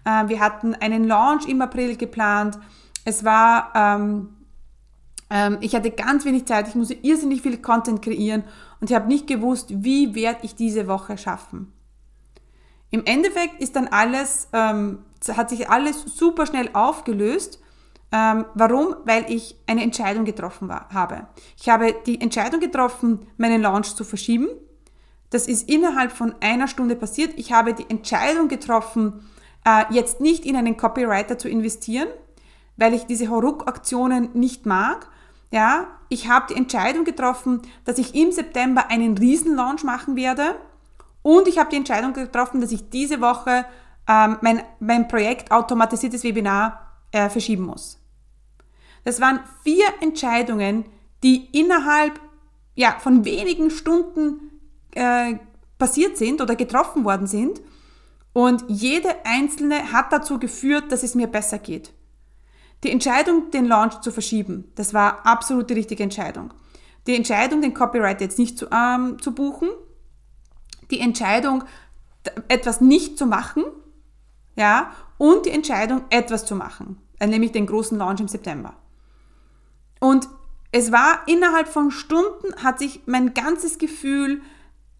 Äh, 0.05 0.29
wir 0.29 0.39
hatten 0.39 0.75
einen 0.75 1.05
Launch 1.05 1.49
im 1.49 1.63
April 1.63 1.97
geplant. 1.97 2.59
Es 3.07 3.25
war 3.25 3.73
ähm, 3.75 4.35
Ähm, 5.31 5.59
ich 5.61 5.75
hatte 5.75 5.91
ganz 5.91 6.25
wenig 6.25 6.47
Zeit, 6.47 6.69
ich 6.69 6.75
musste 6.75 6.95
irrsinnig 6.95 7.43
viel 7.43 7.59
Content 7.59 8.01
kreieren 8.01 8.45
und 8.81 8.91
ich 8.91 8.97
habe 8.97 9.09
nicht 9.09 9.27
gewusst, 9.27 9.67
wie 9.85 10.15
werde 10.15 10.41
ich 10.43 10.55
diese 10.55 10.87
Woche 10.89 11.19
schaffen. 11.19 11.73
Im 12.91 13.05
Endeffekt 13.05 13.61
ist 13.61 13.77
dann 13.77 13.89
alles, 13.89 14.49
ähm, 14.55 15.01
hat 15.29 15.51
sich 15.51 15.69
alles 15.69 16.03
super 16.03 16.47
schnell 16.47 16.71
aufgelöst. 16.73 17.61
Ähm, 18.11 18.47
warum? 18.55 18.97
Weil 19.05 19.31
ich 19.31 19.57
eine 19.67 19.83
Entscheidung 19.83 20.25
getroffen 20.25 20.69
war, 20.69 20.89
habe. 20.93 21.27
Ich 21.59 21.69
habe 21.69 21.95
die 22.07 22.21
Entscheidung 22.21 22.61
getroffen, 22.61 23.27
meinen 23.37 23.61
Launch 23.61 23.95
zu 23.95 24.05
verschieben. 24.05 24.49
Das 25.31 25.47
ist 25.47 25.69
innerhalb 25.69 26.13
von 26.13 26.35
einer 26.41 26.69
Stunde 26.69 26.97
passiert. 26.97 27.35
Ich 27.37 27.53
habe 27.53 27.75
die 27.75 27.89
Entscheidung 27.89 28.49
getroffen, 28.49 29.29
äh, 29.67 29.85
jetzt 29.91 30.21
nicht 30.21 30.47
in 30.47 30.57
einen 30.57 30.77
Copywriter 30.77 31.37
zu 31.37 31.49
investieren, 31.49 32.09
weil 32.77 32.95
ich 32.95 33.05
diese 33.05 33.29
Horuk-Aktionen 33.29 34.31
nicht 34.33 34.65
mag. 34.65 35.09
Ja, 35.51 35.89
ich 36.09 36.29
habe 36.29 36.47
die 36.49 36.57
Entscheidung 36.59 37.05
getroffen, 37.05 37.63
dass 37.85 37.99
ich 37.99 38.15
im 38.15 38.33
September 38.33 38.91
einen 38.91 39.19
Riesenlaunch 39.19 39.85
machen 39.85 40.17
werde 40.17 40.55
und 41.23 41.49
ich 41.49 41.59
habe 41.59 41.71
die 41.71 41.77
Entscheidung 41.77 42.13
getroffen, 42.13 42.61
dass 42.61 42.73
ich 42.73 42.89
diese 42.91 43.21
Woche 43.21 43.67
ähm, 44.09 44.39
mein, 44.41 44.63
mein 44.81 45.09
Projekt 45.09 45.51
automatisiertes 45.51 46.25
Webinar 46.25 46.88
äh, 47.13 47.29
verschieben 47.29 47.65
muss. 47.65 47.99
Das 49.05 49.21
waren 49.21 49.41
vier 49.63 49.87
Entscheidungen, 50.01 50.85
die 51.23 51.47
innerhalb 51.59 52.21
ja, 52.75 52.97
von 52.99 53.25
wenigen 53.25 53.71
Stunden 53.71 54.51
äh, 54.95 55.35
passiert 55.79 56.17
sind 56.17 56.41
oder 56.41 56.57
getroffen 56.57 57.05
worden 57.05 57.27
sind. 57.27 57.61
Und 58.33 58.65
jede 58.69 59.25
einzelne 59.25 59.93
hat 59.93 60.13
dazu 60.13 60.39
geführt, 60.39 60.93
dass 60.93 61.03
es 61.03 61.15
mir 61.15 61.27
besser 61.27 61.59
geht. 61.59 61.93
Die 62.85 62.91
Entscheidung, 62.91 63.51
den 63.51 63.65
Launch 63.65 64.01
zu 64.01 64.13
verschieben, 64.13 64.71
das 64.77 64.95
war 64.95 65.27
absolut 65.27 65.71
die 65.71 65.75
richtige 65.75 66.03
Entscheidung. 66.03 66.55
Die 67.07 67.17
Entscheidung, 67.17 67.63
den 67.63 67.75
Copyright 67.75 68.21
jetzt 68.21 68.39
nicht 68.39 68.59
zu, 68.59 68.69
ähm, 68.71 69.21
zu 69.21 69.35
buchen, 69.35 69.69
die 70.91 71.01
Entscheidung, 71.01 71.65
etwas 72.49 72.81
nicht 72.81 73.19
zu 73.19 73.27
machen, 73.27 73.65
ja, 74.55 74.93
und 75.19 75.47
die 75.47 75.51
Entscheidung, 75.51 76.03
etwas 76.11 76.47
zu 76.47 76.55
machen, 76.55 76.99
äh, 77.19 77.27
nämlich 77.27 77.53
den 77.53 77.67
großen 77.67 77.99
Launch 77.99 78.21
im 78.21 78.29
September. 78.29 78.75
Und 80.01 80.29
es 80.71 80.93
war 80.93 81.21
innerhalb 81.27 81.69
von 81.69 81.91
Stunden 81.91 82.55
hat 82.63 82.79
sich 82.79 83.03
mein 83.07 83.35
ganzes 83.35 83.79
Gefühl 83.79 84.43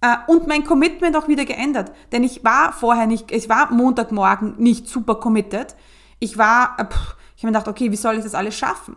äh, 0.01 0.17
und 0.27 0.47
mein 0.47 0.65
Commitment 0.65 1.17
auch 1.17 1.29
wieder 1.29 1.45
geändert. 1.45 1.93
Denn 2.13 2.25
ich 2.25 2.45
war 2.45 2.73
vorher 2.73 3.07
nicht, 3.07 3.31
ich 3.31 3.49
war 3.49 3.73
Montagmorgen 3.73 4.55
nicht 4.59 4.89
super 4.89 5.17
committed. 5.17 5.75
Ich 6.19 6.39
war, 6.39 6.77
äh, 6.79 6.85
pff, 6.85 7.17
ich 7.37 7.43
habe 7.43 7.53
mir 7.53 7.59
gedacht, 7.59 7.69
okay, 7.69 7.93
wie 7.93 7.97
soll 7.97 8.17
ich 8.17 8.25
das 8.25 8.35
alles 8.35 8.57
schaffen? 8.57 8.97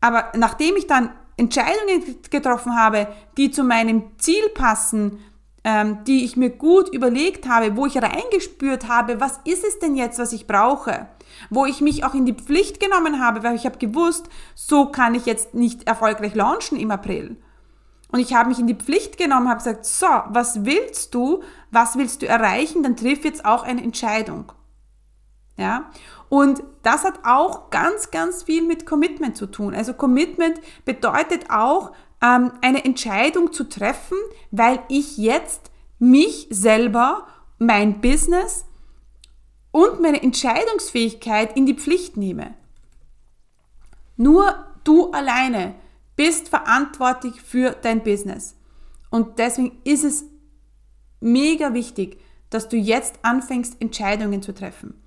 Aber 0.00 0.32
nachdem 0.36 0.76
ich 0.76 0.86
dann 0.86 1.10
Entscheidungen 1.36 2.16
getroffen 2.30 2.76
habe, 2.76 3.08
die 3.36 3.50
zu 3.50 3.64
meinem 3.64 4.18
Ziel 4.18 4.48
passen, 4.54 5.18
ähm, 5.64 6.04
die 6.04 6.24
ich 6.24 6.36
mir 6.36 6.50
gut 6.50 6.88
überlegt 6.92 7.48
habe, 7.48 7.76
wo 7.76 7.86
ich 7.86 7.96
reingespürt 7.96 8.88
habe, 8.88 9.20
was 9.20 9.40
ist 9.44 9.64
es 9.64 9.78
denn 9.78 9.96
jetzt, 9.96 10.18
was 10.18 10.32
ich 10.32 10.46
brauche? 10.46 11.08
Wo 11.50 11.66
ich 11.66 11.80
mich 11.80 12.04
auch 12.04 12.14
in 12.14 12.26
die 12.26 12.34
Pflicht 12.34 12.80
genommen 12.80 13.20
habe, 13.20 13.42
weil 13.42 13.54
ich 13.54 13.66
habe 13.66 13.78
gewusst, 13.78 14.28
so 14.54 14.86
kann 14.86 15.14
ich 15.14 15.26
jetzt 15.26 15.54
nicht 15.54 15.86
erfolgreich 15.86 16.34
launchen 16.34 16.78
im 16.78 16.90
April. 16.90 17.36
Und 18.12 18.18
ich 18.18 18.34
habe 18.34 18.48
mich 18.48 18.58
in 18.58 18.66
die 18.66 18.74
Pflicht 18.74 19.18
genommen, 19.18 19.48
habe 19.48 19.58
gesagt, 19.58 19.84
so, 19.84 20.06
was 20.28 20.64
willst 20.64 21.14
du, 21.14 21.42
was 21.70 21.96
willst 21.96 22.22
du 22.22 22.26
erreichen, 22.26 22.82
dann 22.82 22.96
triff 22.96 23.24
jetzt 23.24 23.44
auch 23.44 23.62
eine 23.62 23.82
Entscheidung. 23.82 24.52
Ja? 25.56 25.90
Und 26.28 26.62
das 26.82 27.04
hat 27.04 27.20
auch 27.24 27.70
ganz, 27.70 28.10
ganz 28.10 28.42
viel 28.42 28.66
mit 28.66 28.86
Commitment 28.86 29.36
zu 29.36 29.46
tun. 29.46 29.74
Also 29.74 29.94
Commitment 29.94 30.60
bedeutet 30.84 31.50
auch, 31.50 31.92
ähm, 32.22 32.52
eine 32.60 32.84
Entscheidung 32.84 33.52
zu 33.52 33.68
treffen, 33.68 34.16
weil 34.50 34.80
ich 34.88 35.16
jetzt 35.16 35.70
mich 35.98 36.46
selber, 36.50 37.26
mein 37.58 38.00
Business 38.00 38.64
und 39.70 40.00
meine 40.00 40.22
Entscheidungsfähigkeit 40.22 41.56
in 41.56 41.66
die 41.66 41.74
Pflicht 41.74 42.16
nehme. 42.16 42.54
Nur 44.16 44.54
du 44.84 45.10
alleine 45.12 45.74
bist 46.16 46.48
verantwortlich 46.48 47.40
für 47.40 47.70
dein 47.70 48.02
Business. 48.02 48.56
Und 49.10 49.38
deswegen 49.38 49.78
ist 49.84 50.04
es 50.04 50.24
mega 51.20 51.74
wichtig, 51.74 52.20
dass 52.50 52.68
du 52.68 52.76
jetzt 52.76 53.20
anfängst, 53.22 53.80
Entscheidungen 53.80 54.42
zu 54.42 54.52
treffen. 54.52 55.00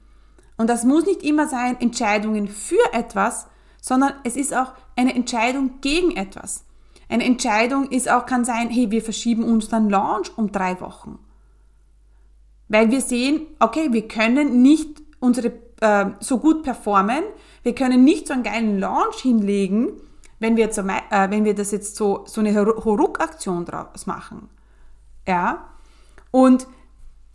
Und 0.58 0.70
das 0.70 0.84
muss 0.84 1.06
nicht 1.06 1.24
immer 1.24 1.48
sein 1.48 1.80
Entscheidungen 1.82 2.48
für 2.48 2.94
etwas, 2.94 3.48
sondern 3.82 4.14
es 4.24 4.36
ist 4.36 4.54
auch 4.54 4.74
eine 4.96 5.14
Entscheidung 5.14 5.82
gegen 5.82 6.16
etwas. 6.16 6.66
Eine 7.14 7.26
Entscheidung 7.26 7.90
ist 7.92 8.10
auch, 8.10 8.26
kann 8.26 8.44
sein, 8.44 8.72
hey, 8.72 8.90
wir 8.90 9.04
verschieben 9.04 9.44
unseren 9.44 9.88
Launch 9.88 10.36
um 10.36 10.52
drei 10.52 10.82
Wochen. 10.82 11.20
Weil 12.70 12.90
wir 12.90 13.02
sehen, 13.02 13.46
okay, 13.60 13.90
wir 13.92 14.08
können 14.08 14.64
nicht 14.64 15.00
unsere, 15.20 15.54
äh, 15.82 16.06
so 16.22 16.40
gut 16.40 16.64
performen, 16.64 17.24
wir 17.62 17.76
können 17.76 18.04
nicht 18.04 18.26
so 18.26 18.34
einen 18.34 18.42
geilen 18.42 18.80
Launch 18.80 19.18
hinlegen, 19.18 19.92
wenn 20.40 20.58
wir, 20.58 20.74
so, 20.74 20.82
äh, 20.82 21.30
wenn 21.30 21.46
wir 21.46 21.54
das 21.54 21.70
jetzt 21.70 21.98
so, 21.98 22.24
so 22.26 22.42
eine 22.42 22.56
Horuk-Aktion 22.56 23.66
draus 23.66 24.08
machen. 24.08 24.50
Ja. 25.28 25.70
Und 26.32 26.66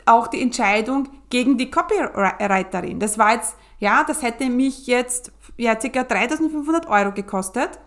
auch 0.07 0.27
die 0.27 0.43
Entscheidung 0.43 1.09
gegen 1.31 1.57
die 1.57 1.71
Copywriterin. 1.71 2.99
Das 2.99 3.17
war 3.17 3.35
jetzt, 3.35 3.55
ja, 3.79 4.03
das 4.03 4.23
hätte 4.23 4.51
mich 4.51 4.89
jetzt 4.89 5.31
ja, 5.57 5.77
ca. 5.77 6.03
3500 6.03 6.89
Euro 6.89 7.13
gekostet. 7.13 7.79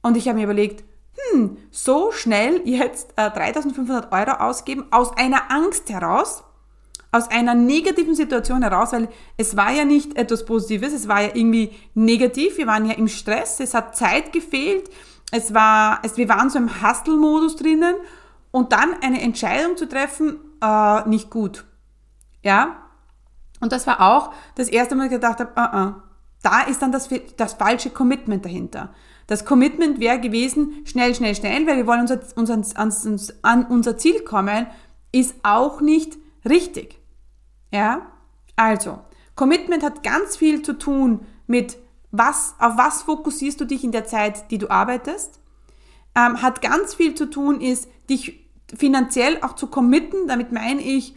Und 0.00 0.16
ich 0.16 0.26
habe 0.26 0.38
mir 0.38 0.44
überlegt, 0.44 0.84
hm, 1.32 1.56
so 1.70 2.12
schnell 2.12 2.62
jetzt 2.64 3.12
äh, 3.16 3.30
3500 3.30 4.12
Euro 4.12 4.32
ausgeben 4.40 4.86
aus 4.90 5.16
einer 5.16 5.50
Angst 5.50 5.90
heraus, 5.90 6.44
aus 7.10 7.30
einer 7.30 7.54
negativen 7.54 8.14
Situation 8.14 8.62
heraus, 8.62 8.92
weil 8.92 9.08
es 9.36 9.56
war 9.56 9.72
ja 9.72 9.84
nicht 9.84 10.16
etwas 10.16 10.44
Positives, 10.44 10.92
es 10.92 11.08
war 11.08 11.22
ja 11.22 11.30
irgendwie 11.34 11.72
negativ, 11.94 12.58
wir 12.58 12.66
waren 12.66 12.86
ja 12.86 12.94
im 12.94 13.08
Stress, 13.08 13.60
es 13.60 13.74
hat 13.74 13.96
Zeit 13.96 14.32
gefehlt, 14.32 14.90
es 15.32 15.54
war, 15.54 16.00
es, 16.02 16.16
wir 16.16 16.28
waren 16.28 16.50
so 16.50 16.58
im 16.58 16.82
Hustle-Modus 16.82 17.56
drinnen 17.56 17.96
und 18.50 18.72
dann 18.72 18.94
eine 19.02 19.20
Entscheidung 19.20 19.76
zu 19.76 19.88
treffen, 19.88 20.38
äh, 20.62 21.08
nicht 21.08 21.30
gut. 21.30 21.64
Ja? 22.42 22.76
Und 23.60 23.72
das 23.72 23.86
war 23.86 24.00
auch 24.00 24.32
das 24.54 24.68
erste 24.68 24.94
Mal, 24.94 25.06
ich 25.06 25.10
gedacht 25.10 25.40
habe, 25.40 25.50
uh 25.52 25.76
-uh, 25.76 25.94
da 26.42 26.62
ist 26.62 26.80
dann 26.80 26.92
das, 26.92 27.08
das 27.36 27.54
falsche 27.54 27.90
Commitment 27.90 28.44
dahinter. 28.44 28.94
Das 29.28 29.44
Commitment 29.44 30.00
wäre 30.00 30.20
gewesen, 30.20 30.84
schnell, 30.84 31.14
schnell, 31.14 31.34
schnell, 31.34 31.66
weil 31.66 31.76
wir 31.76 31.86
wollen 31.86 32.00
unser, 32.00 32.18
unser, 32.34 32.54
ans, 32.54 33.34
an 33.42 33.66
unser 33.66 33.96
Ziel 33.98 34.22
kommen, 34.22 34.66
ist 35.12 35.34
auch 35.42 35.80
nicht 35.82 36.16
richtig. 36.48 36.98
Ja? 37.70 38.06
Also, 38.56 38.98
Commitment 39.36 39.82
hat 39.84 40.02
ganz 40.02 40.36
viel 40.36 40.62
zu 40.62 40.78
tun 40.78 41.20
mit 41.46 41.76
was, 42.10 42.54
auf 42.58 42.78
was 42.78 43.02
fokussierst 43.02 43.60
du 43.60 43.66
dich 43.66 43.84
in 43.84 43.92
der 43.92 44.06
Zeit, 44.06 44.50
die 44.50 44.56
du 44.56 44.70
arbeitest. 44.70 45.40
Ähm, 46.14 46.40
hat 46.40 46.62
ganz 46.62 46.94
viel 46.94 47.14
zu 47.14 47.26
tun, 47.26 47.60
ist, 47.60 47.86
dich 48.08 48.48
finanziell 48.74 49.42
auch 49.42 49.54
zu 49.54 49.66
committen, 49.66 50.26
damit 50.26 50.52
meine 50.52 50.80
ich, 50.80 51.14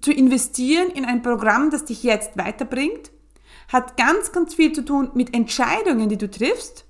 zu 0.00 0.12
investieren 0.12 0.88
in 0.90 1.04
ein 1.04 1.20
Programm, 1.20 1.70
das 1.70 1.84
dich 1.84 2.02
jetzt 2.02 2.38
weiterbringt. 2.38 3.10
Hat 3.68 3.98
ganz, 3.98 4.32
ganz 4.32 4.54
viel 4.54 4.72
zu 4.72 4.82
tun 4.82 5.10
mit 5.12 5.34
Entscheidungen, 5.34 6.08
die 6.08 6.18
du 6.18 6.30
triffst. 6.30 6.86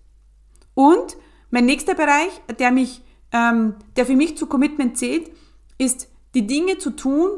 Und 0.74 1.16
mein 1.50 1.66
nächster 1.66 1.94
Bereich, 1.94 2.40
der 2.58 2.70
mich, 2.70 3.02
ähm, 3.32 3.76
der 3.96 4.06
für 4.06 4.16
mich 4.16 4.36
zu 4.36 4.46
Commitment 4.46 4.98
zählt, 4.98 5.30
ist 5.78 6.08
die 6.34 6.46
Dinge 6.46 6.78
zu 6.78 6.90
tun, 6.90 7.30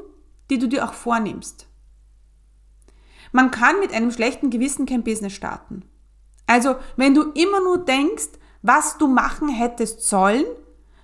die 0.50 0.58
du 0.58 0.68
dir 0.68 0.84
auch 0.84 0.94
vornimmst. 0.94 1.66
Man 3.32 3.50
kann 3.50 3.80
mit 3.80 3.92
einem 3.92 4.10
schlechten 4.10 4.50
Gewissen 4.50 4.86
kein 4.86 5.04
Business 5.04 5.34
starten. 5.34 5.82
Also, 6.46 6.76
wenn 6.96 7.14
du 7.14 7.32
immer 7.32 7.60
nur 7.60 7.78
denkst, 7.78 8.30
was 8.62 8.98
du 8.98 9.08
machen 9.08 9.48
hättest 9.48 10.02
sollen, 10.02 10.44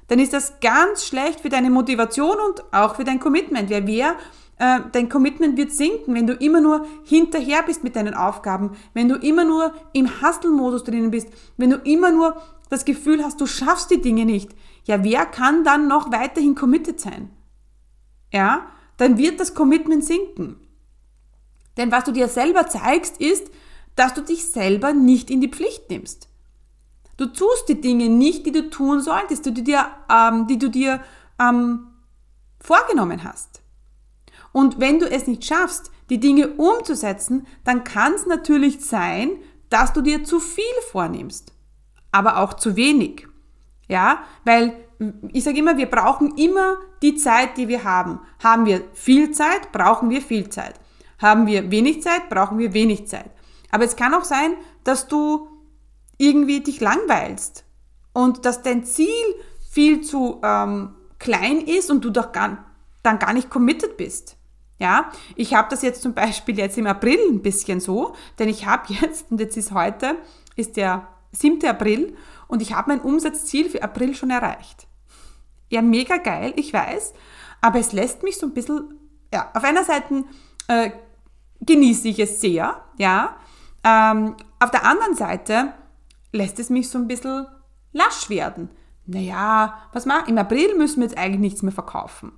dann 0.09 0.19
ist 0.19 0.33
das 0.33 0.61
ganz 0.61 1.05
schlecht 1.05 1.41
für 1.41 1.49
deine 1.49 1.71
Motivation 1.71 2.37
und 2.49 2.73
auch 2.73 2.97
für 2.97 3.05
dein 3.05 3.21
Commitment. 3.21 3.71
Wer 3.71 3.87
wer 3.87 4.17
äh, 4.63 4.81
dein 4.93 5.09
Commitment 5.09 5.57
wird 5.57 5.73
sinken, 5.73 6.15
wenn 6.15 6.29
du 6.29 6.35
immer 6.35 6.61
nur 6.61 6.87
hinterher 7.03 7.65
bist 7.65 7.83
mit 7.83 7.97
deinen 7.97 8.15
Aufgaben, 8.15 8.77
wenn 8.95 9.09
du 9.09 9.17
immer 9.17 9.45
nur 9.45 9.75
im 9.93 10.23
Hustle-Modus 10.23 10.85
drinnen 10.85 11.11
bist, 11.11 11.31
wenn 11.57 11.71
du 11.71 11.79
immer 11.79 12.13
nur 12.13 12.41
das 12.71 12.85
Gefühl 12.85 13.25
hast, 13.25 13.41
du 13.41 13.47
schaffst 13.47 13.91
die 13.91 14.01
Dinge 14.01 14.25
nicht. 14.25 14.55
Ja, 14.85 15.03
wer 15.03 15.27
kann 15.27 15.65
dann 15.65 15.89
noch 15.89 16.13
weiterhin 16.13 16.55
committed 16.55 17.01
sein? 17.01 17.31
Ja, 18.33 18.69
dann 18.99 19.19
wird 19.19 19.41
das 19.41 19.55
Commitment 19.55 20.05
sinken. 20.05 20.61
Denn 21.77 21.91
was 21.91 22.05
du 22.05 22.13
dir 22.13 22.29
selber 22.29 22.69
zeigst, 22.69 23.21
ist, 23.21 23.51
dass 23.97 24.15
du 24.15 24.21
dich 24.21 24.45
selber 24.45 24.93
nicht 24.93 25.29
in 25.33 25.41
die 25.41 25.51
Pflicht 25.51 25.91
nimmst. 25.91 26.29
Du 27.17 27.27
tust 27.27 27.69
die 27.69 27.81
Dinge 27.81 28.09
nicht, 28.09 28.47
die 28.47 28.53
du 28.53 28.71
tun 28.71 29.01
solltest, 29.01 29.45
die 29.45 29.55
du 29.55 29.63
dir, 29.63 29.87
ähm, 30.09 30.47
die 30.47 30.59
du 30.59 30.71
dir 30.71 31.01
ähm, 31.41 31.89
vorgenommen 32.61 33.25
hast. 33.25 33.62
Und 34.53 34.81
wenn 34.81 34.99
du 34.99 35.11
es 35.11 35.27
nicht 35.27 35.45
schaffst, 35.45 35.91
die 36.11 36.21
Dinge 36.21 36.49
umzusetzen, 36.57 37.47
dann 37.65 37.85
kann 37.85 38.15
es 38.15 38.27
natürlich 38.27 38.81
sein, 38.85 39.31
dass 39.71 39.93
du 39.93 40.03
dir 40.03 40.25
zu 40.25 40.41
viel 40.41 40.65
vornimmst. 40.91 41.53
aber 42.13 42.37
auch 42.37 42.55
zu 42.55 42.77
wenig. 42.77 43.27
Ja, 43.89 44.23
weil 44.45 44.77
ich 45.33 45.43
sage 45.43 45.59
immer, 45.59 45.77
wir 45.77 45.91
brauchen 45.91 46.37
immer 46.37 46.77
die 47.03 47.17
Zeit, 47.17 47.57
die 47.57 47.67
wir 47.67 47.83
haben. 47.83 48.21
Haben 48.43 48.67
wir 48.67 48.85
viel 48.93 49.33
Zeit, 49.33 49.73
brauchen 49.73 50.11
wir 50.11 50.23
viel 50.23 50.49
Zeit. 50.49 50.75
Haben 51.19 51.47
wir 51.47 51.71
wenig 51.71 52.03
Zeit, 52.03 52.29
brauchen 52.29 52.59
wir 52.59 52.73
wenig 52.75 53.09
Zeit. 53.09 53.31
Aber 53.71 53.85
es 53.85 53.97
kann 53.97 54.15
auch 54.15 54.25
sein, 54.25 54.55
dass 54.85 55.09
du 55.09 55.49
irgendwie 56.19 56.61
dich 56.61 56.81
langweilst 56.81 57.65
und 58.13 58.45
dass 58.45 58.63
dein 58.63 58.85
Ziel 58.85 59.09
viel 59.71 60.03
zu 60.03 60.41
ähm, 60.45 60.95
klein 61.19 61.61
ist 61.63 61.91
und 61.91 62.05
du 62.05 62.11
doch 62.11 62.33
gar, 62.33 62.65
dann 63.03 63.19
gar 63.19 63.33
nicht 63.33 63.51
committed 63.51 63.97
bist. 63.97 64.37
Ja, 64.83 65.13
ich 65.37 65.55
habe 65.55 65.69
das 65.71 65.83
jetzt 65.83 66.03
zum 66.03 66.13
Beispiel 66.13 66.59
jetzt 66.59 66.77
im 66.77 66.89
April 66.89 67.21
ein 67.31 67.41
bisschen 67.41 67.79
so, 67.79 68.17
denn 68.41 68.49
ich 68.49 68.67
habe 68.67 68.93
jetzt, 68.93 69.31
und 69.31 69.39
jetzt 69.39 69.57
ist 69.57 69.71
heute, 69.71 70.17
ist 70.57 70.77
der 70.77 71.07
7. 71.31 71.65
April 71.69 72.17
und 72.49 72.61
ich 72.61 72.75
habe 72.75 72.91
mein 72.91 73.01
Umsatzziel 73.01 73.71
für 73.71 73.81
April 73.81 74.17
schon 74.17 74.31
erreicht. 74.31 74.89
Ja, 75.69 75.83
mega 75.83 76.17
geil, 76.17 76.53
ich 76.57 76.73
weiß, 76.73 77.15
aber 77.61 77.79
es 77.79 77.93
lässt 77.93 78.25
mich 78.25 78.37
so 78.39 78.47
ein 78.47 78.55
bisschen, 78.55 78.99
ja, 79.33 79.53
auf 79.55 79.63
einer 79.63 79.85
Seite 79.85 80.25
äh, 80.67 80.91
genieße 81.61 82.09
ich 82.09 82.19
es 82.19 82.41
sehr, 82.41 82.83
ja, 82.99 83.37
ähm, 83.85 84.35
auf 84.59 84.73
der 84.73 84.85
anderen 84.85 85.15
Seite 85.15 85.75
lässt 86.33 86.59
es 86.59 86.71
mich 86.71 86.91
so 86.91 86.99
ein 86.99 87.07
bisschen 87.07 87.47
lasch 87.93 88.29
werden. 88.29 88.69
Naja, 89.07 89.79
was 89.93 90.07
machen? 90.07 90.31
Im 90.31 90.39
April 90.39 90.77
müssen 90.77 91.03
wir 91.03 91.09
jetzt 91.09 91.17
eigentlich 91.17 91.41
nichts 91.41 91.63
mehr 91.63 91.71
verkaufen. 91.71 92.33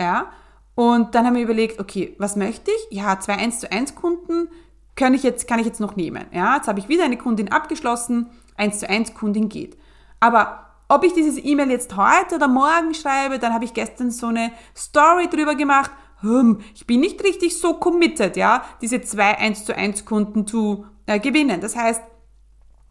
Ja, 0.00 0.32
und 0.74 1.14
dann 1.14 1.26
haben 1.26 1.34
wir 1.34 1.42
überlegt, 1.42 1.80
okay, 1.80 2.14
was 2.18 2.36
möchte 2.36 2.70
ich? 2.70 2.98
Ja, 2.98 3.18
zwei 3.20 3.34
1 3.34 3.60
zu 3.60 3.70
1 3.70 3.94
Kunden 3.94 4.48
kann 4.96 5.14
ich 5.14 5.22
jetzt, 5.22 5.46
kann 5.46 5.58
ich 5.58 5.66
jetzt 5.66 5.80
noch 5.80 5.96
nehmen. 5.96 6.26
Ja, 6.32 6.56
jetzt 6.56 6.68
habe 6.68 6.78
ich 6.78 6.88
wieder 6.88 7.04
eine 7.04 7.16
Kundin 7.16 7.50
abgeschlossen, 7.50 8.30
1 8.56 8.80
zu 8.80 8.88
1 8.88 9.14
Kundin 9.14 9.48
geht. 9.48 9.76
Aber 10.20 10.66
ob 10.88 11.04
ich 11.04 11.12
dieses 11.12 11.42
E-Mail 11.42 11.70
jetzt 11.70 11.96
heute 11.96 12.34
oder 12.34 12.48
morgen 12.48 12.94
schreibe, 12.94 13.38
dann 13.38 13.54
habe 13.54 13.64
ich 13.64 13.74
gestern 13.74 14.10
so 14.10 14.26
eine 14.26 14.52
Story 14.76 15.28
drüber 15.28 15.54
gemacht. 15.54 15.90
Hm, 16.20 16.60
ich 16.74 16.86
bin 16.86 17.00
nicht 17.00 17.22
richtig 17.24 17.58
so 17.58 17.74
committed, 17.74 18.36
ja, 18.36 18.64
diese 18.82 19.00
zwei 19.00 19.38
1 19.38 19.64
zu 19.64 19.76
1 19.76 20.04
Kunden 20.04 20.46
zu 20.46 20.84
äh, 21.06 21.18
gewinnen. 21.18 21.60
Das 21.60 21.76
heißt, 21.76 22.02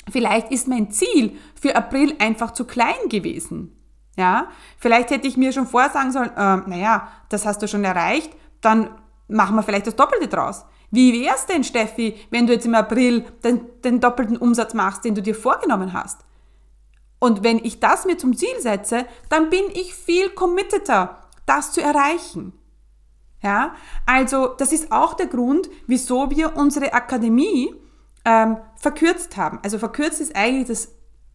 vielleicht 0.09 0.51
ist 0.51 0.67
mein 0.67 0.91
Ziel 0.91 1.38
für 1.59 1.75
April 1.75 2.15
einfach 2.19 2.51
zu 2.51 2.65
klein 2.65 3.09
gewesen. 3.09 3.78
Ja, 4.17 4.47
vielleicht 4.77 5.11
hätte 5.11 5.27
ich 5.27 5.37
mir 5.37 5.53
schon 5.53 5.67
vorher 5.67 5.91
sagen 5.91 6.11
sollen, 6.11 6.31
äh, 6.35 6.57
naja, 6.69 7.07
das 7.29 7.45
hast 7.45 7.61
du 7.61 7.67
schon 7.67 7.83
erreicht, 7.83 8.31
dann 8.61 8.89
machen 9.27 9.55
wir 9.55 9.63
vielleicht 9.63 9.87
das 9.87 9.95
Doppelte 9.95 10.27
draus. 10.27 10.65
Wie 10.91 11.21
wär's 11.21 11.45
denn, 11.45 11.63
Steffi, 11.63 12.19
wenn 12.31 12.47
du 12.47 12.53
jetzt 12.53 12.65
im 12.65 12.75
April 12.75 13.21
den, 13.43 13.61
den 13.83 13.99
doppelten 13.99 14.37
Umsatz 14.37 14.73
machst, 14.73 15.05
den 15.05 15.15
du 15.15 15.21
dir 15.21 15.35
vorgenommen 15.35 15.93
hast? 15.93 16.21
Und 17.19 17.43
wenn 17.43 17.59
ich 17.59 17.79
das 17.79 18.05
mir 18.05 18.17
zum 18.17 18.35
Ziel 18.35 18.59
setze, 18.59 19.05
dann 19.29 19.49
bin 19.49 19.65
ich 19.73 19.93
viel 19.93 20.29
committeter, 20.29 21.19
das 21.45 21.71
zu 21.71 21.81
erreichen. 21.81 22.53
Ja, 23.41 23.75
also 24.05 24.47
das 24.47 24.73
ist 24.73 24.91
auch 24.91 25.13
der 25.13 25.27
Grund, 25.27 25.69
wieso 25.87 26.29
wir 26.29 26.57
unsere 26.57 26.91
Akademie 26.91 27.73
ähm, 28.25 28.57
verkürzt 28.75 29.37
haben. 29.37 29.59
Also 29.63 29.79
verkürzt 29.79 30.19
ist 30.19 30.35
eigentlich 30.35 30.67
das, 30.67 30.89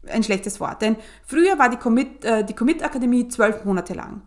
ein 0.08 0.22
schlechtes 0.22 0.60
Wort, 0.60 0.82
denn 0.82 0.96
früher 1.24 1.58
war 1.58 1.68
die 1.68 1.76
Commit, 1.76 2.24
äh, 2.24 2.44
die 2.44 2.54
Commit 2.54 2.82
Akademie 2.82 3.28
zwölf 3.28 3.64
Monate 3.64 3.94
lang. 3.94 4.22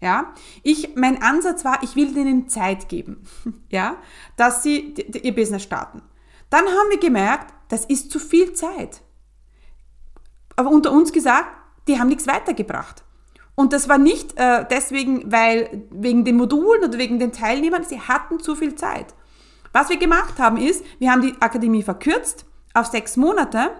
Ja, 0.00 0.32
ich, 0.64 0.96
mein 0.96 1.22
Ansatz 1.22 1.64
war, 1.64 1.80
ich 1.82 1.94
will 1.94 2.12
denen 2.12 2.48
Zeit 2.48 2.88
geben, 2.88 3.22
ja, 3.68 3.96
dass 4.36 4.62
sie 4.62 4.94
ihr 4.94 5.34
Business 5.34 5.62
starten. 5.62 6.02
Dann 6.50 6.66
haben 6.66 6.90
wir 6.90 6.98
gemerkt, 6.98 7.54
das 7.68 7.84
ist 7.84 8.10
zu 8.10 8.18
viel 8.18 8.52
Zeit. 8.52 9.00
Aber 10.56 10.70
unter 10.70 10.92
uns 10.92 11.12
gesagt, 11.12 11.48
die 11.88 11.98
haben 11.98 12.08
nichts 12.08 12.26
weitergebracht. 12.26 13.04
Und 13.54 13.72
das 13.72 13.88
war 13.88 13.98
nicht 13.98 14.38
äh, 14.38 14.66
deswegen, 14.70 15.30
weil 15.30 15.84
wegen 15.90 16.24
den 16.24 16.36
Modulen 16.36 16.84
oder 16.84 16.98
wegen 16.98 17.18
den 17.18 17.32
Teilnehmern, 17.32 17.84
sie 17.84 18.00
hatten 18.00 18.40
zu 18.40 18.56
viel 18.56 18.74
Zeit. 18.74 19.14
Was 19.72 19.88
wir 19.88 19.98
gemacht 19.98 20.38
haben 20.38 20.56
ist, 20.56 20.84
wir 20.98 21.10
haben 21.10 21.22
die 21.22 21.34
Akademie 21.40 21.82
verkürzt 21.82 22.44
auf 22.74 22.86
sechs 22.86 23.16
Monate, 23.16 23.70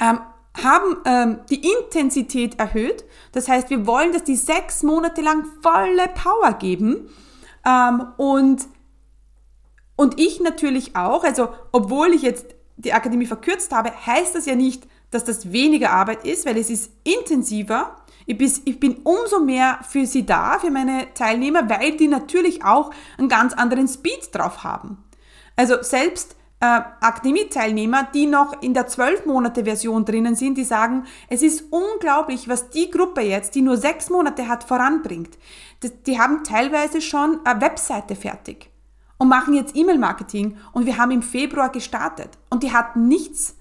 ähm, 0.00 0.20
haben 0.62 0.96
ähm, 1.04 1.38
die 1.50 1.66
Intensität 1.70 2.58
erhöht. 2.58 3.04
Das 3.32 3.48
heißt, 3.48 3.70
wir 3.70 3.86
wollen, 3.86 4.12
dass 4.12 4.24
die 4.24 4.36
sechs 4.36 4.82
Monate 4.82 5.20
lang 5.20 5.44
volle 5.62 6.08
Power 6.08 6.54
geben. 6.54 7.08
Ähm, 7.66 8.06
und, 8.16 8.66
und 9.96 10.18
ich 10.18 10.40
natürlich 10.40 10.96
auch, 10.96 11.24
also 11.24 11.48
obwohl 11.72 12.08
ich 12.08 12.22
jetzt 12.22 12.54
die 12.76 12.92
Akademie 12.92 13.26
verkürzt 13.26 13.72
habe, 13.72 13.92
heißt 14.06 14.34
das 14.34 14.46
ja 14.46 14.54
nicht, 14.54 14.86
dass 15.10 15.24
das 15.24 15.52
weniger 15.52 15.90
Arbeit 15.90 16.24
ist, 16.24 16.46
weil 16.46 16.56
es 16.58 16.70
ist 16.70 16.90
intensiver. 17.04 17.96
Ich 18.26 18.36
bin, 18.36 18.52
ich 18.64 18.80
bin 18.80 18.96
umso 19.04 19.40
mehr 19.40 19.78
für 19.88 20.04
sie 20.04 20.26
da, 20.26 20.58
für 20.58 20.70
meine 20.70 21.12
Teilnehmer, 21.14 21.68
weil 21.70 21.96
die 21.96 22.08
natürlich 22.08 22.64
auch 22.64 22.90
einen 23.18 23.28
ganz 23.28 23.52
anderen 23.52 23.88
Speed 23.88 24.34
drauf 24.34 24.64
haben. 24.64 25.04
Also 25.54 25.82
selbst 25.82 26.36
äh, 26.60 26.64
Akademie-Teilnehmer, 26.64 28.08
die 28.14 28.26
noch 28.26 28.62
in 28.62 28.72
der 28.72 28.88
12-Monate-Version 28.88 30.04
drinnen 30.04 30.36
sind, 30.36 30.56
die 30.56 30.64
sagen, 30.64 31.04
es 31.28 31.42
ist 31.42 31.64
unglaublich, 31.70 32.48
was 32.48 32.70
die 32.70 32.90
Gruppe 32.90 33.20
jetzt, 33.20 33.54
die 33.54 33.62
nur 33.62 33.76
sechs 33.76 34.08
Monate 34.08 34.48
hat, 34.48 34.64
voranbringt. 34.64 35.36
Die, 35.82 35.90
die 35.90 36.18
haben 36.18 36.44
teilweise 36.44 37.00
schon 37.00 37.40
eine 37.44 37.60
Webseite 37.60 38.16
fertig 38.16 38.70
und 39.18 39.28
machen 39.28 39.54
jetzt 39.54 39.76
E-Mail-Marketing 39.76 40.56
und 40.72 40.86
wir 40.86 40.96
haben 40.96 41.10
im 41.10 41.22
Februar 41.22 41.70
gestartet 41.70 42.30
und 42.48 42.62
die 42.62 42.72
hatten 42.72 43.06
nichts, 43.06 43.56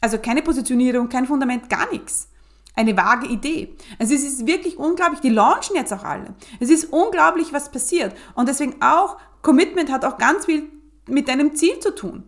also 0.00 0.18
keine 0.18 0.42
Positionierung, 0.42 1.08
kein 1.08 1.26
Fundament, 1.26 1.68
gar 1.68 1.90
nichts. 1.90 2.28
Eine 2.74 2.96
vage 2.96 3.26
Idee. 3.26 3.74
Also 3.98 4.14
es 4.14 4.22
ist 4.22 4.46
wirklich 4.46 4.76
unglaublich, 4.78 5.20
die 5.20 5.30
launchen 5.30 5.74
jetzt 5.74 5.92
auch 5.92 6.04
alle. 6.04 6.34
Es 6.60 6.70
ist 6.70 6.92
unglaublich, 6.92 7.52
was 7.52 7.72
passiert. 7.72 8.14
Und 8.36 8.48
deswegen 8.48 8.80
auch, 8.80 9.16
Commitment 9.42 9.90
hat 9.90 10.04
auch 10.04 10.16
ganz 10.16 10.46
viel 10.46 10.70
mit 11.08 11.26
deinem 11.26 11.56
Ziel 11.56 11.80
zu 11.80 11.92
tun. 11.92 12.22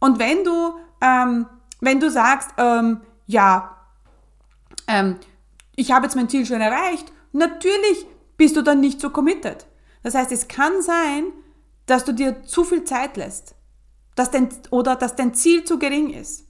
Und 0.00 0.18
wenn 0.18 0.44
du, 0.44 0.74
ähm, 1.00 1.46
wenn 1.80 2.00
du 2.00 2.10
sagst, 2.10 2.50
ähm, 2.58 3.00
ja, 3.26 3.76
ähm, 4.86 5.18
ich 5.76 5.92
habe 5.92 6.06
jetzt 6.06 6.16
mein 6.16 6.28
Ziel 6.28 6.46
schon 6.46 6.60
erreicht, 6.60 7.12
natürlich 7.32 8.06
bist 8.36 8.56
du 8.56 8.62
dann 8.62 8.80
nicht 8.80 9.00
so 9.00 9.10
committed. 9.10 9.66
Das 10.02 10.14
heißt, 10.14 10.32
es 10.32 10.48
kann 10.48 10.82
sein, 10.82 11.24
dass 11.86 12.04
du 12.04 12.12
dir 12.12 12.42
zu 12.42 12.64
viel 12.64 12.84
Zeit 12.84 13.16
lässt 13.16 13.54
dass 14.14 14.30
dein, 14.30 14.48
oder 14.70 14.96
dass 14.96 15.16
dein 15.16 15.34
Ziel 15.34 15.64
zu 15.64 15.78
gering 15.78 16.10
ist. 16.10 16.46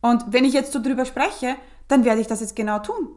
Und 0.00 0.24
wenn 0.28 0.44
ich 0.44 0.54
jetzt 0.54 0.72
so 0.72 0.82
drüber 0.82 1.04
spreche, 1.04 1.56
dann 1.88 2.04
werde 2.04 2.20
ich 2.20 2.26
das 2.26 2.40
jetzt 2.40 2.56
genau 2.56 2.78
tun. 2.78 3.10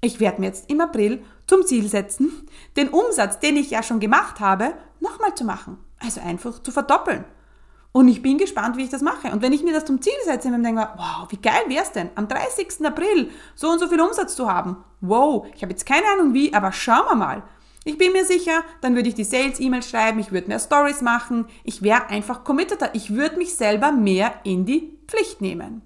Ich 0.00 0.20
werde 0.20 0.40
mir 0.40 0.48
jetzt 0.48 0.70
im 0.70 0.80
April 0.80 1.22
zum 1.46 1.64
Ziel 1.64 1.88
setzen, 1.88 2.48
den 2.76 2.88
Umsatz, 2.88 3.38
den 3.38 3.56
ich 3.56 3.70
ja 3.70 3.82
schon 3.82 4.00
gemacht 4.00 4.40
habe, 4.40 4.74
nochmal 5.00 5.34
zu 5.34 5.44
machen. 5.44 5.78
Also 5.98 6.20
einfach 6.20 6.62
zu 6.62 6.72
verdoppeln. 6.72 7.24
Und 7.96 8.08
ich 8.08 8.22
bin 8.22 8.38
gespannt, 8.38 8.76
wie 8.76 8.82
ich 8.82 8.90
das 8.90 9.02
mache. 9.02 9.30
Und 9.30 9.40
wenn 9.40 9.52
ich 9.52 9.62
mir 9.62 9.72
das 9.72 9.84
zum 9.84 10.02
Ziel 10.02 10.12
setze, 10.24 10.50
dann 10.50 10.64
denke 10.64 10.82
ich, 10.82 10.98
wow, 10.98 11.28
wie 11.28 11.36
geil 11.36 11.62
wäre 11.68 11.84
es 11.84 11.92
denn, 11.92 12.10
am 12.16 12.26
30. 12.26 12.84
April 12.84 13.30
so 13.54 13.70
und 13.70 13.78
so 13.78 13.86
viel 13.86 14.00
Umsatz 14.00 14.34
zu 14.34 14.52
haben. 14.52 14.82
Wow, 15.00 15.46
ich 15.54 15.62
habe 15.62 15.70
jetzt 15.70 15.86
keine 15.86 16.04
Ahnung 16.12 16.34
wie, 16.34 16.52
aber 16.52 16.72
schauen 16.72 17.06
wir 17.08 17.14
mal. 17.14 17.44
Ich 17.84 17.96
bin 17.96 18.10
mir 18.10 18.24
sicher, 18.24 18.64
dann 18.80 18.96
würde 18.96 19.08
ich 19.08 19.14
die 19.14 19.22
Sales-E-Mail 19.22 19.84
schreiben, 19.84 20.18
ich 20.18 20.32
würde 20.32 20.48
mehr 20.48 20.58
Stories 20.58 21.02
machen, 21.02 21.46
ich 21.62 21.82
wäre 21.82 22.08
einfach 22.08 22.42
committeter, 22.42 22.92
ich 22.96 23.14
würde 23.14 23.36
mich 23.36 23.54
selber 23.54 23.92
mehr 23.92 24.40
in 24.42 24.66
die 24.66 24.98
Pflicht 25.06 25.40
nehmen. 25.40 25.80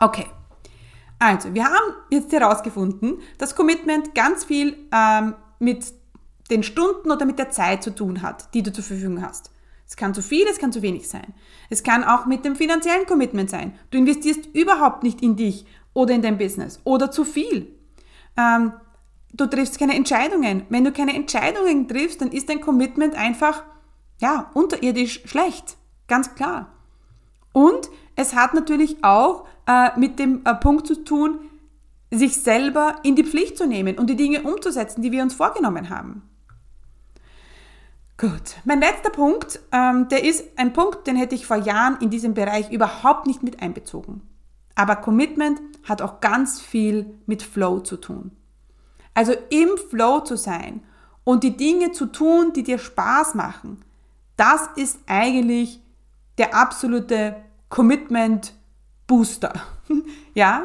Okay, 0.00 0.26
also 1.20 1.54
wir 1.54 1.66
haben 1.66 1.94
jetzt 2.10 2.32
herausgefunden, 2.32 3.20
dass 3.38 3.54
Commitment 3.54 4.12
ganz 4.12 4.44
viel 4.44 4.76
ähm, 4.92 5.36
mit 5.60 5.86
den 6.50 6.64
Stunden 6.64 7.12
oder 7.12 7.26
mit 7.26 7.38
der 7.38 7.50
Zeit 7.50 7.84
zu 7.84 7.94
tun 7.94 8.22
hat, 8.22 8.52
die 8.54 8.64
du 8.64 8.72
zur 8.72 8.82
Verfügung 8.82 9.22
hast. 9.22 9.52
Es 9.88 9.96
kann 9.96 10.12
zu 10.12 10.22
viel, 10.22 10.46
es 10.50 10.58
kann 10.58 10.70
zu 10.70 10.82
wenig 10.82 11.08
sein. 11.08 11.32
Es 11.70 11.82
kann 11.82 12.04
auch 12.04 12.26
mit 12.26 12.44
dem 12.44 12.56
finanziellen 12.56 13.06
Commitment 13.06 13.48
sein. 13.48 13.72
Du 13.90 13.96
investierst 13.96 14.46
überhaupt 14.52 15.02
nicht 15.02 15.22
in 15.22 15.34
dich 15.34 15.64
oder 15.94 16.14
in 16.14 16.20
dein 16.20 16.36
Business 16.36 16.78
oder 16.84 17.10
zu 17.10 17.24
viel. 17.24 17.74
Ähm, 18.36 18.74
du 19.32 19.46
triffst 19.46 19.78
keine 19.78 19.96
Entscheidungen. 19.96 20.66
Wenn 20.68 20.84
du 20.84 20.92
keine 20.92 21.14
Entscheidungen 21.14 21.88
triffst, 21.88 22.20
dann 22.20 22.30
ist 22.30 22.50
dein 22.50 22.60
Commitment 22.60 23.14
einfach, 23.14 23.64
ja, 24.20 24.50
unterirdisch 24.52 25.22
schlecht. 25.24 25.78
Ganz 26.06 26.34
klar. 26.34 26.74
Und 27.52 27.88
es 28.14 28.34
hat 28.34 28.52
natürlich 28.52 29.02
auch 29.02 29.46
äh, 29.66 29.98
mit 29.98 30.18
dem 30.18 30.42
äh, 30.44 30.54
Punkt 30.54 30.86
zu 30.86 31.02
tun, 31.02 31.38
sich 32.10 32.36
selber 32.36 32.96
in 33.04 33.16
die 33.16 33.24
Pflicht 33.24 33.56
zu 33.56 33.66
nehmen 33.66 33.98
und 33.98 34.08
die 34.08 34.16
Dinge 34.16 34.42
umzusetzen, 34.42 35.00
die 35.00 35.12
wir 35.12 35.22
uns 35.22 35.34
vorgenommen 35.34 35.88
haben. 35.88 36.27
Gut, 38.20 38.56
mein 38.64 38.80
letzter 38.80 39.10
Punkt, 39.10 39.60
ähm, 39.70 40.08
der 40.08 40.24
ist 40.24 40.44
ein 40.56 40.72
Punkt, 40.72 41.06
den 41.06 41.14
hätte 41.14 41.36
ich 41.36 41.46
vor 41.46 41.56
Jahren 41.56 41.98
in 42.00 42.10
diesem 42.10 42.34
Bereich 42.34 42.68
überhaupt 42.72 43.28
nicht 43.28 43.44
mit 43.44 43.62
einbezogen. 43.62 44.22
Aber 44.74 44.96
Commitment 44.96 45.60
hat 45.84 46.02
auch 46.02 46.18
ganz 46.20 46.60
viel 46.60 47.14
mit 47.26 47.44
Flow 47.44 47.78
zu 47.78 47.96
tun. 47.96 48.32
Also 49.14 49.34
im 49.50 49.68
Flow 49.88 50.18
zu 50.20 50.36
sein 50.36 50.82
und 51.22 51.44
die 51.44 51.56
Dinge 51.56 51.92
zu 51.92 52.06
tun, 52.06 52.52
die 52.52 52.64
dir 52.64 52.78
Spaß 52.78 53.36
machen, 53.36 53.84
das 54.36 54.68
ist 54.74 54.98
eigentlich 55.06 55.80
der 56.38 56.56
absolute 56.56 57.36
Commitment 57.68 58.52
Booster. 59.06 59.52
ja? 60.34 60.64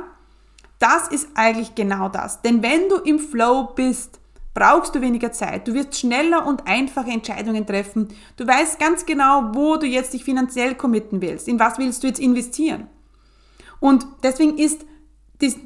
Das 0.79 1.07
ist 1.07 1.29
eigentlich 1.35 1.75
genau 1.75 2.09
das. 2.09 2.41
Denn 2.41 2.63
wenn 2.63 2.89
du 2.89 2.95
im 2.97 3.19
Flow 3.19 3.73
bist, 3.75 4.19
brauchst 4.53 4.95
du 4.95 5.01
weniger 5.01 5.31
Zeit. 5.31 5.67
Du 5.67 5.73
wirst 5.73 5.97
schneller 5.97 6.45
und 6.45 6.67
einfache 6.67 7.09
Entscheidungen 7.09 7.65
treffen. 7.65 8.09
Du 8.37 8.45
weißt 8.45 8.79
ganz 8.79 9.05
genau, 9.05 9.51
wo 9.53 9.77
du 9.77 9.87
jetzt 9.87 10.13
dich 10.13 10.23
finanziell 10.23 10.75
committen 10.75 11.21
willst. 11.21 11.47
In 11.47 11.59
was 11.59 11.77
willst 11.77 12.03
du 12.03 12.07
jetzt 12.07 12.19
investieren? 12.19 12.87
Und 13.79 14.05
deswegen 14.23 14.57
ist 14.57 14.85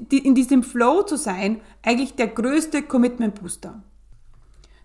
in 0.09 0.33
diesem 0.33 0.63
Flow 0.63 1.03
zu 1.03 1.17
sein 1.17 1.61
eigentlich 1.83 2.15
der 2.15 2.27
größte 2.27 2.81
Commitment 2.81 3.39
Booster. 3.39 3.83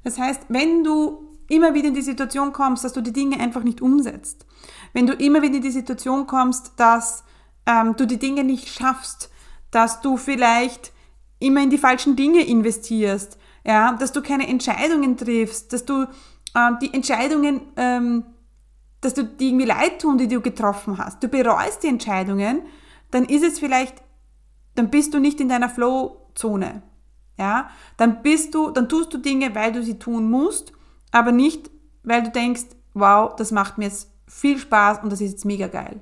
Das 0.05 0.19
heißt, 0.19 0.43
wenn 0.49 0.85
du 0.85 1.29
immer 1.49 1.75
wieder 1.75 1.88
in 1.88 1.95
die 1.95 2.03
Situation 2.03 2.53
kommst, 2.53 2.85
dass 2.85 2.93
du 2.93 3.01
die 3.01 3.12
Dinge 3.12 3.38
einfach 3.38 3.62
nicht 3.62 3.81
umsetzt, 3.81 4.47
wenn 4.93 5.07
du 5.07 5.15
immer 5.15 5.43
wieder 5.43 5.57
in 5.57 5.62
die 5.62 5.71
Situation 5.71 6.27
kommst, 6.27 6.73
dass 6.77 7.25
ähm, 7.67 7.95
du 7.97 8.07
die 8.07 8.19
Dinge 8.19 8.45
nicht 8.45 8.69
schaffst, 8.69 9.31
dass 9.71 10.01
du 10.01 10.17
vielleicht 10.17 10.93
immer 11.38 11.62
in 11.62 11.71
die 11.71 11.79
falschen 11.79 12.17
Dinge 12.17 12.45
investierst, 12.45 13.38
ja, 13.64 13.92
dass 13.92 14.12
du 14.12 14.22
keine 14.22 14.48
Entscheidungen 14.48 15.16
triffst, 15.16 15.72
dass 15.72 15.85
du 15.85 16.07
äh, 16.55 16.70
die 16.81 16.92
Entscheidungen, 16.92 17.61
ähm, 17.77 18.25
dass 19.01 19.14
du 19.14 19.25
die 19.25 19.48
irgendwie 19.48 19.66
leid 19.66 20.01
tun, 20.01 20.18
die 20.18 20.29
du 20.29 20.40
getroffen 20.40 20.98
hast. 20.98 21.22
Du 21.22 21.29
bereust 21.29 21.83
die 21.83 21.88
Entscheidungen, 21.88 22.62
dann 23.11 23.25
ist 23.25 23.44
es 23.44 23.59
vielleicht, 23.59 24.03
dann 24.75 24.90
bist 24.90 25.14
du 25.14 25.20
nicht 25.20 25.40
in 25.40 25.48
deiner 25.48 25.68
Flow-Zone. 25.68 26.83
Ja, 27.38 27.70
dann 27.96 28.22
bist 28.22 28.55
du, 28.55 28.70
dann 28.70 28.88
tust 28.88 29.12
du 29.14 29.18
Dinge, 29.18 29.55
weil 29.55 29.72
du 29.72 29.83
sie 29.83 29.98
tun 29.98 30.31
musst, 30.31 30.72
aber 31.11 31.33
nicht, 31.33 31.70
weil 32.03 32.22
du 32.22 32.31
denkst, 32.31 32.66
wow, 32.94 33.35
das 33.35 33.53
macht 33.53 33.79
mir 33.79 33.85
jetzt 33.85 34.11
viel 34.27 34.59
Spaß 34.59 35.03
und 35.03 35.11
das 35.11 35.20
ist 35.20 35.33
jetzt 35.33 35.44
mega 35.44 35.66
geil. 35.66 36.01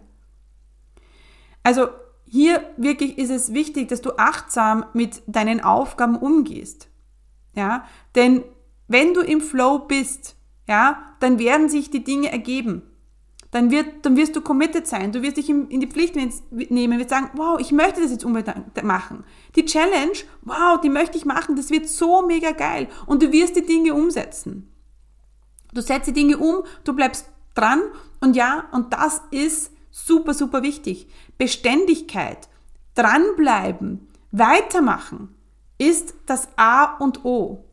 Also 1.63 1.89
hier 2.27 2.63
wirklich 2.77 3.19
ist 3.19 3.31
es 3.31 3.53
wichtig, 3.53 3.89
dass 3.89 4.03
du 4.03 4.13
achtsam 4.17 4.85
mit 4.93 5.23
deinen 5.27 5.63
Aufgaben 5.63 6.17
umgehst. 6.17 6.90
Ja, 7.55 7.85
denn 8.15 8.45
wenn 8.89 9.15
du 9.15 9.21
im 9.21 9.41
Flow 9.41 9.81
bist, 9.81 10.37
ja, 10.69 11.15
dann 11.21 11.39
werden 11.39 11.69
sich 11.69 11.91
die 11.91 12.05
Dinge 12.05 12.31
ergeben. 12.31 12.83
Dann, 13.51 13.73
wird, 13.73 14.07
dann 14.07 14.17
wirst 14.17 14.37
du 14.37 14.41
committed 14.41 14.87
sein, 14.87 15.11
du 15.11 15.23
wirst 15.23 15.37
dich 15.37 15.51
in, 15.51 15.69
die 15.69 15.89
Pflicht 15.89 16.15
nehmen, 16.15 16.99
wirst 16.99 17.11
sagen, 17.11 17.31
wow, 17.35 17.59
ich 17.59 17.73
möchte 17.73 18.01
das 18.01 18.13
jetzt 18.13 18.25
unbedingt 18.25 18.85
machen. 18.85 19.25
Die 19.57 19.65
Challenge, 19.65 20.13
wow, 20.43 20.81
die 20.81 20.89
möchte 20.89 21.19
ich 21.19 21.25
machen, 21.25 21.57
das 21.57 21.71
wird 21.71 21.89
so 21.89 22.25
mega 22.25 22.53
geil. 22.53 22.87
Und 23.07 23.23
du 23.23 23.33
wirst 23.33 23.57
die 23.57 23.67
Dinge 23.67 23.95
umsetzen. 23.95 24.73
Du 25.75 25.81
setzt 25.81 26.07
die 26.07 26.13
Dinge 26.13 26.39
um, 26.39 26.63
du 26.85 26.93
bleibst 26.93 27.29
dran 27.55 27.81
und 28.21 28.37
ja, 28.37 28.69
und 28.71 28.93
das 28.93 29.23
ist 29.33 29.73
super, 29.91 30.35
super 30.35 30.63
wichtig. 30.63 31.09
Beständigkeit, 31.37 32.49
dranbleiben, 32.95 34.09
weitermachen 34.31 35.35
ist 35.81 36.15
das 36.27 36.49
A 36.57 36.97
und 36.99 37.25
O. 37.25 37.65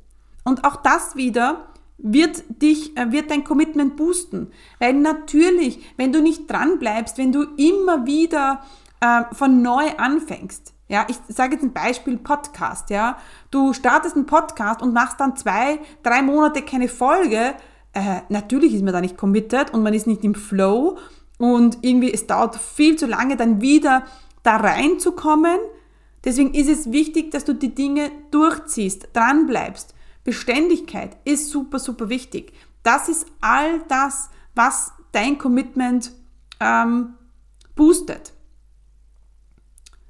Und 0.46 0.64
auch 0.64 0.78
das 0.78 1.16
wieder 1.18 1.68
wird 1.98 2.44
dich, 2.62 2.96
äh, 2.96 3.12
wird 3.12 3.30
dein 3.30 3.44
Commitment 3.44 3.98
boosten. 3.98 4.52
Weil 4.80 4.94
natürlich, 4.94 5.80
wenn 5.98 6.14
du 6.14 6.22
nicht 6.22 6.50
dran 6.50 6.80
bleibst, 6.80 7.18
wenn 7.18 7.34
du 7.34 7.44
immer 7.58 8.06
wieder 8.06 8.64
äh, 9.02 9.24
von 9.34 9.62
neu 9.62 9.90
anfängst, 9.98 10.74
ja, 10.88 11.06
ich 11.10 11.18
sage 11.28 11.56
jetzt 11.56 11.64
ein 11.64 11.74
Beispiel 11.74 12.18
Podcast, 12.18 12.90
ja, 12.92 13.18
du 13.52 13.74
startest 13.74 14.16
einen 14.16 14.26
Podcast 14.26 14.82
und 14.82 14.94
machst 14.94 15.20
dann 15.20 15.36
zwei, 15.36 15.80
drei 16.02 16.22
Monate 16.22 16.62
keine 16.62 16.88
Folge, 16.88 17.56
äh, 17.92 18.22
natürlich 18.30 18.74
ist 18.74 18.84
man 18.84 18.94
da 18.94 19.02
nicht 19.02 19.18
committed 19.18 19.74
und 19.74 19.84
man 19.84 19.94
ist 19.94 20.08
nicht 20.08 20.24
im 20.24 20.34
Flow 20.34 20.98
und 21.40 21.80
irgendwie 21.82 22.14
es 22.14 22.26
dauert 22.26 22.56
viel 22.56 22.96
zu 22.96 23.06
lange, 23.06 23.36
dann 23.36 23.60
wieder 23.60 24.04
da 24.44 24.56
reinzukommen, 24.56 25.58
Deswegen 26.24 26.54
ist 26.54 26.70
es 26.70 26.92
wichtig, 26.92 27.32
dass 27.32 27.46
du 27.46 27.54
die 27.54 27.74
Dinge 27.74 28.12
durchziehst, 28.32 29.10
dranbleibst. 29.14 29.94
Beständigkeit 30.24 31.18
ist 31.24 31.50
super, 31.50 31.80
super 31.80 32.10
wichtig. 32.10 32.54
Das 32.84 33.08
ist 33.08 33.28
all 33.40 33.82
das, 33.88 34.30
was 34.56 34.92
dein 35.12 35.38
Commitment 35.38 36.12
ähm, 36.60 37.16
boostet. 37.76 38.34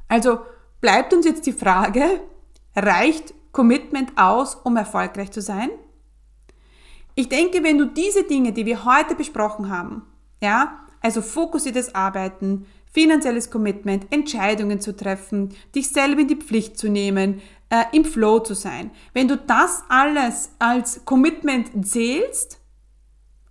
Also 0.07 0.39
bleibt 0.81 1.13
uns 1.13 1.25
jetzt 1.25 1.45
die 1.45 1.53
Frage, 1.53 2.21
reicht 2.75 3.33
Commitment 3.51 4.17
aus, 4.17 4.55
um 4.55 4.77
erfolgreich 4.77 5.31
zu 5.31 5.41
sein? 5.41 5.69
Ich 7.15 7.29
denke, 7.29 7.63
wenn 7.63 7.77
du 7.77 7.85
diese 7.85 8.23
Dinge, 8.23 8.53
die 8.53 8.65
wir 8.65 8.85
heute 8.85 9.15
besprochen 9.15 9.69
haben, 9.69 10.03
ja, 10.41 10.79
also 11.01 11.21
fokussiertes 11.21 11.95
Arbeiten, 11.95 12.67
finanzielles 12.97 13.51
Commitment, 13.51 14.07
Entscheidungen 14.09 14.81
zu 14.81 14.95
treffen, 14.95 15.53
dich 15.75 15.89
selber 15.89 16.21
in 16.21 16.29
die 16.29 16.35
Pflicht 16.35 16.79
zu 16.79 16.89
nehmen, 16.89 17.43
äh, 17.69 17.83
im 17.91 18.03
Flow 18.03 18.39
zu 18.39 18.55
sein. 18.55 18.89
Wenn 19.13 19.27
du 19.27 19.37
das 19.37 19.83
alles 19.87 20.49
als 20.57 21.05
Commitment 21.05 21.87
zählst, 21.87 22.59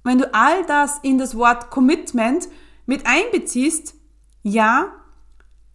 wenn 0.03 0.19
du 0.19 0.35
all 0.35 0.67
das 0.67 0.99
in 1.05 1.19
das 1.19 1.37
Wort 1.37 1.71
Commitment 1.71 2.49
mit 2.87 3.07
einbeziehst, 3.07 3.95
ja, 4.43 4.89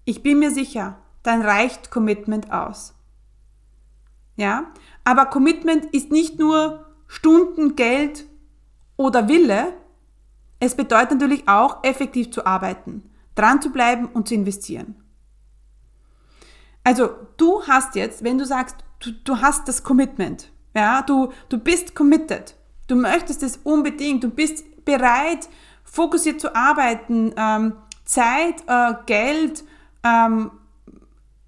ich 0.03 0.21
bin 0.21 0.39
mir 0.39 0.51
sicher, 0.51 0.97
dann 1.23 1.41
reicht 1.41 1.91
Commitment 1.91 2.51
aus. 2.51 2.93
Ja, 4.36 4.65
aber 5.05 5.27
Commitment 5.27 5.86
ist 5.93 6.12
nicht 6.12 6.38
nur 6.38 6.88
Stunden, 7.07 7.77
Geld 7.77 8.25
oder 8.97 9.29
Wille, 9.29 9.71
es 10.60 10.75
bedeutet 10.75 11.21
natürlich 11.21 11.47
auch, 11.47 11.86
effektiv 11.86 12.31
zu 12.31 12.45
arbeiten 12.45 13.03
dran 13.36 13.62
zu 13.62 13.72
bleiben 13.72 14.08
und 14.08 14.28
zu 14.28 14.36
investieren. 14.36 14.96
Also 16.84 17.10
du 17.38 17.63
hast 17.67 17.96
jetzt, 17.96 18.24
wenn 18.24 18.38
du 18.38 18.46
sagst, 18.46 18.78
du, 19.00 19.12
du 19.12 19.39
hast 19.39 19.67
das 19.67 19.84
Commitment, 19.84 20.52
ja, 20.76 21.02
du, 21.02 21.32
du 21.50 21.58
bist 21.58 21.96
committed, 21.96 22.56
du 22.88 22.96
möchtest 22.96 23.44
es 23.44 23.58
unbedingt, 23.58 24.24
du 24.24 24.30
bist 24.30 24.86
bereit, 24.86 25.50
fokussiert 25.84 26.39
zu 26.41 26.56
arbeiten, 26.56 27.34
ähm, 27.36 27.74
Zeit, 28.06 28.63
äh, 28.67 28.94
Geld, 29.06 29.63
ähm, 30.04 30.52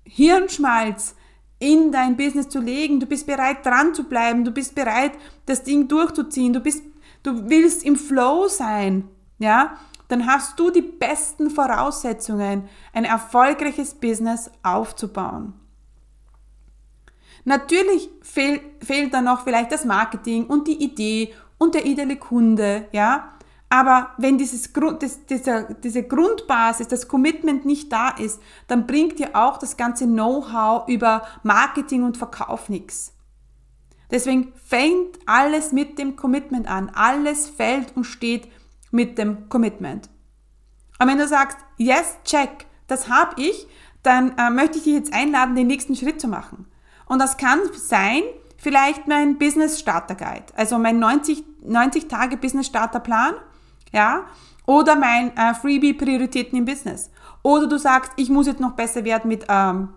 Hirnschmalz 0.03 1.15
in 1.59 1.91
dein 1.91 2.17
Business 2.17 2.49
zu 2.49 2.59
legen, 2.59 2.99
du 2.99 3.05
bist 3.05 3.25
bereit 3.25 3.65
dran 3.65 3.93
zu 3.95 4.03
bleiben, 4.03 4.43
du 4.43 4.51
bist 4.51 4.75
bereit, 4.75 5.13
das 5.45 5.63
Ding 5.63 5.87
durchzuziehen, 5.87 6.53
du 6.53 6.59
bist, 6.59 6.83
du 7.23 7.49
willst 7.49 7.83
im 7.83 7.95
Flow 7.95 8.47
sein, 8.47 9.07
ja, 9.39 9.77
dann 10.13 10.27
hast 10.27 10.59
du 10.59 10.69
die 10.69 10.83
besten 10.83 11.49
Voraussetzungen, 11.49 12.69
ein 12.93 13.03
erfolgreiches 13.03 13.95
Business 13.95 14.51
aufzubauen. 14.61 15.53
Natürlich 17.45 18.11
fehl, 18.21 18.61
fehlt 18.79 19.11
dann 19.15 19.25
noch 19.25 19.43
vielleicht 19.43 19.71
das 19.71 19.85
Marketing 19.85 20.45
und 20.45 20.67
die 20.67 20.83
Idee 20.83 21.33
und 21.57 21.73
der 21.73 21.87
ideale 21.87 22.17
Kunde, 22.17 22.87
ja. 22.91 23.33
Aber 23.69 24.11
wenn 24.19 24.37
dieses 24.37 24.71
das, 24.99 25.25
dieser, 25.25 25.73
diese 25.73 26.03
Grundbasis, 26.03 26.87
das 26.87 27.07
Commitment 27.07 27.65
nicht 27.65 27.91
da 27.91 28.09
ist, 28.09 28.39
dann 28.67 28.85
bringt 28.85 29.17
dir 29.17 29.31
auch 29.33 29.57
das 29.57 29.77
ganze 29.77 30.05
Know-how 30.05 30.87
über 30.87 31.23
Marketing 31.41 32.03
und 32.03 32.17
Verkauf 32.17 32.69
nichts. 32.69 33.13
Deswegen 34.11 34.53
fängt 34.63 35.17
alles 35.25 35.71
mit 35.71 35.97
dem 35.97 36.15
Commitment 36.15 36.67
an. 36.67 36.91
Alles 36.93 37.49
fällt 37.49 37.97
und 37.97 38.03
steht 38.03 38.47
mit 38.93 39.17
dem 39.17 39.49
Commitment. 39.49 40.09
Und 40.99 41.07
wenn 41.07 41.17
du 41.17 41.27
sagst, 41.27 41.57
yes, 41.77 42.17
check, 42.23 42.65
das 42.87 43.09
habe 43.09 43.41
ich, 43.41 43.67
dann 44.03 44.37
äh, 44.37 44.49
möchte 44.49 44.77
ich 44.77 44.83
dich 44.83 44.93
jetzt 44.93 45.13
einladen, 45.13 45.55
den 45.55 45.67
nächsten 45.67 45.95
Schritt 45.95 46.21
zu 46.21 46.27
machen. 46.27 46.67
Und 47.05 47.19
das 47.19 47.37
kann 47.37 47.59
sein, 47.73 48.21
vielleicht 48.57 49.07
mein 49.07 49.37
Business 49.37 49.79
Starter 49.79 50.15
Guide, 50.15 50.45
also 50.55 50.77
mein 50.77 50.99
90, 50.99 51.43
90 51.65 52.07
Tage 52.07 52.37
Business 52.37 52.67
Starter 52.67 52.99
Plan, 52.99 53.33
ja, 53.91 54.25
oder 54.65 54.95
mein 54.95 55.35
äh, 55.35 55.53
Freebie 55.53 55.93
Prioritäten 55.93 56.57
im 56.57 56.65
Business. 56.65 57.09
Oder 57.41 57.67
du 57.67 57.77
sagst, 57.77 58.11
ich 58.15 58.29
muss 58.29 58.47
jetzt 58.47 58.61
noch 58.61 58.71
besser 58.71 59.03
werden 59.03 59.27
mit, 59.27 59.45
ähm, 59.49 59.89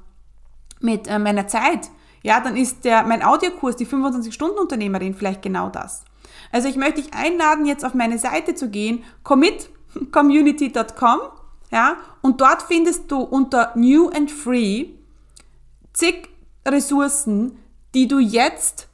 mit 0.80 1.06
äh, 1.06 1.18
meiner 1.18 1.46
Zeit. 1.46 1.90
Ja, 2.22 2.40
dann 2.40 2.56
ist 2.56 2.85
der, 2.85 3.04
mein 3.04 3.22
Audiokurs, 3.22 3.76
die 3.76 3.87
25-Stunden-Unternehmerin, 3.87 5.14
vielleicht 5.14 5.42
genau 5.42 5.68
das. 5.68 6.04
Also 6.52 6.68
ich 6.68 6.76
möchte 6.76 7.02
dich 7.02 7.14
einladen, 7.14 7.66
jetzt 7.66 7.84
auf 7.84 7.94
meine 7.94 8.18
Seite 8.18 8.54
zu 8.54 8.70
gehen, 8.70 9.04
commitcommunity.com, 9.22 11.20
ja, 11.70 11.96
und 12.22 12.40
dort 12.40 12.62
findest 12.62 13.10
du 13.10 13.18
unter 13.20 13.72
New 13.76 14.08
and 14.08 14.30
Free 14.30 14.86
zig 15.92 16.28
Ressourcen, 16.66 17.58
die 17.94 18.08
du 18.08 18.18
jetzt 18.18 18.88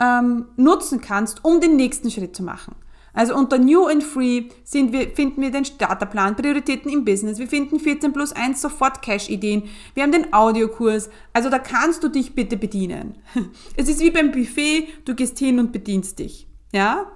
ähm, 0.00 0.46
nutzen 0.56 1.00
kannst, 1.00 1.44
um 1.44 1.60
den 1.60 1.76
nächsten 1.76 2.10
Schritt 2.10 2.36
zu 2.36 2.42
machen. 2.42 2.76
Also 3.16 3.34
unter 3.34 3.56
New 3.56 3.86
and 3.86 4.04
Free 4.04 4.50
wir, 4.70 5.08
finden 5.08 5.40
wir 5.40 5.50
den 5.50 5.64
Starterplan, 5.64 6.36
Prioritäten 6.36 6.92
im 6.92 7.06
Business. 7.06 7.38
Wir 7.38 7.48
finden 7.48 7.80
14 7.80 8.12
plus 8.12 8.32
1 8.32 8.60
sofort 8.60 9.00
Cash-Ideen. 9.00 9.70
Wir 9.94 10.02
haben 10.02 10.12
den 10.12 10.34
Audiokurs. 10.34 11.08
Also 11.32 11.48
da 11.48 11.58
kannst 11.58 12.04
du 12.04 12.08
dich 12.08 12.34
bitte 12.34 12.58
bedienen. 12.58 13.16
Es 13.76 13.88
ist 13.88 14.00
wie 14.00 14.10
beim 14.10 14.32
Buffet, 14.32 14.88
du 15.06 15.14
gehst 15.14 15.38
hin 15.38 15.58
und 15.58 15.72
bedienst 15.72 16.18
dich. 16.18 16.46
Ja? 16.76 17.06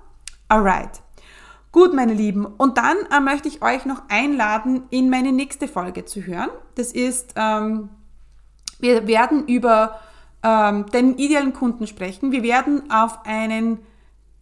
Alright. 0.49 1.03
Gut, 1.70 1.92
meine 1.92 2.14
Lieben, 2.14 2.46
und 2.46 2.79
dann 2.79 2.96
äh, 3.12 3.20
möchte 3.20 3.46
ich 3.46 3.61
euch 3.61 3.85
noch 3.85 4.05
einladen, 4.09 4.85
in 4.88 5.11
meine 5.11 5.33
nächste 5.33 5.68
Folge 5.68 6.07
zu 6.07 6.23
hören. 6.23 6.49
Das 6.77 6.92
ist, 6.92 7.35
ähm, 7.37 7.90
wir 8.79 9.07
werden 9.07 9.46
über 9.46 10.01
ähm, 10.42 10.87
den 10.87 11.18
idealen 11.18 11.53
Kunden 11.53 11.87
sprechen. 11.87 12.33
Wir 12.33 12.42
werden 12.42 12.90
auf 12.90 13.27
einen 13.27 13.81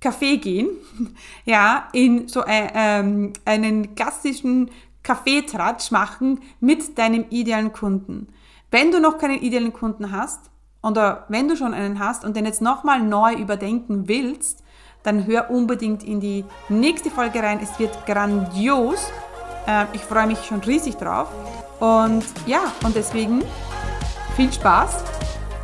Café 0.00 0.38
gehen, 0.38 0.68
ja, 1.44 1.88
in 1.92 2.28
so 2.28 2.42
ein, 2.42 2.70
ähm, 2.74 3.33
einen 3.44 3.96
klassischen 3.96 4.70
Kaffeetratsch 5.02 5.90
machen 5.90 6.40
mit 6.61 6.96
deinem 6.96 7.24
idealen 7.31 7.72
Kunden. 7.72 8.28
Wenn 8.70 8.92
du 8.92 9.00
noch 9.00 9.18
keinen 9.18 9.40
idealen 9.40 9.72
Kunden 9.72 10.12
hast, 10.12 10.48
oder 10.81 11.24
wenn 11.28 11.48
du 11.48 11.57
schon 11.57 11.74
einen 11.74 11.98
hast 11.98 12.24
und 12.24 12.37
den 12.37 12.46
jetzt 12.46 12.62
nochmal 12.62 13.02
neu 13.02 13.35
überdenken 13.35 14.07
willst, 14.07 14.62
dann 15.09 15.27
hör 15.27 15.51
unbedingt 15.51 16.05
in 16.05 16.21
die 16.21 16.44
nächste 16.68 17.11
Folge 17.11 17.42
rein. 17.42 17.61
Es 17.62 17.79
wird 17.79 18.05
grandios. 18.05 19.11
Äh, 19.66 19.87
ich 19.94 20.03
freue 20.03 20.27
mich 20.27 20.44
schon 20.44 20.61
riesig 20.61 20.97
drauf. 20.97 21.29
Und 21.81 22.25
ja, 22.47 22.73
und 22.85 22.94
deswegen 22.94 23.42
viel 24.37 24.53
Spaß 24.53 25.05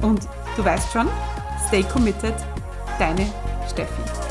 und 0.01 0.21
du 0.57 0.65
weißt 0.65 0.93
schon, 0.93 1.09
stay 1.67 1.83
committed, 1.83 2.35
deine 2.99 3.27
Steffi. 3.69 4.24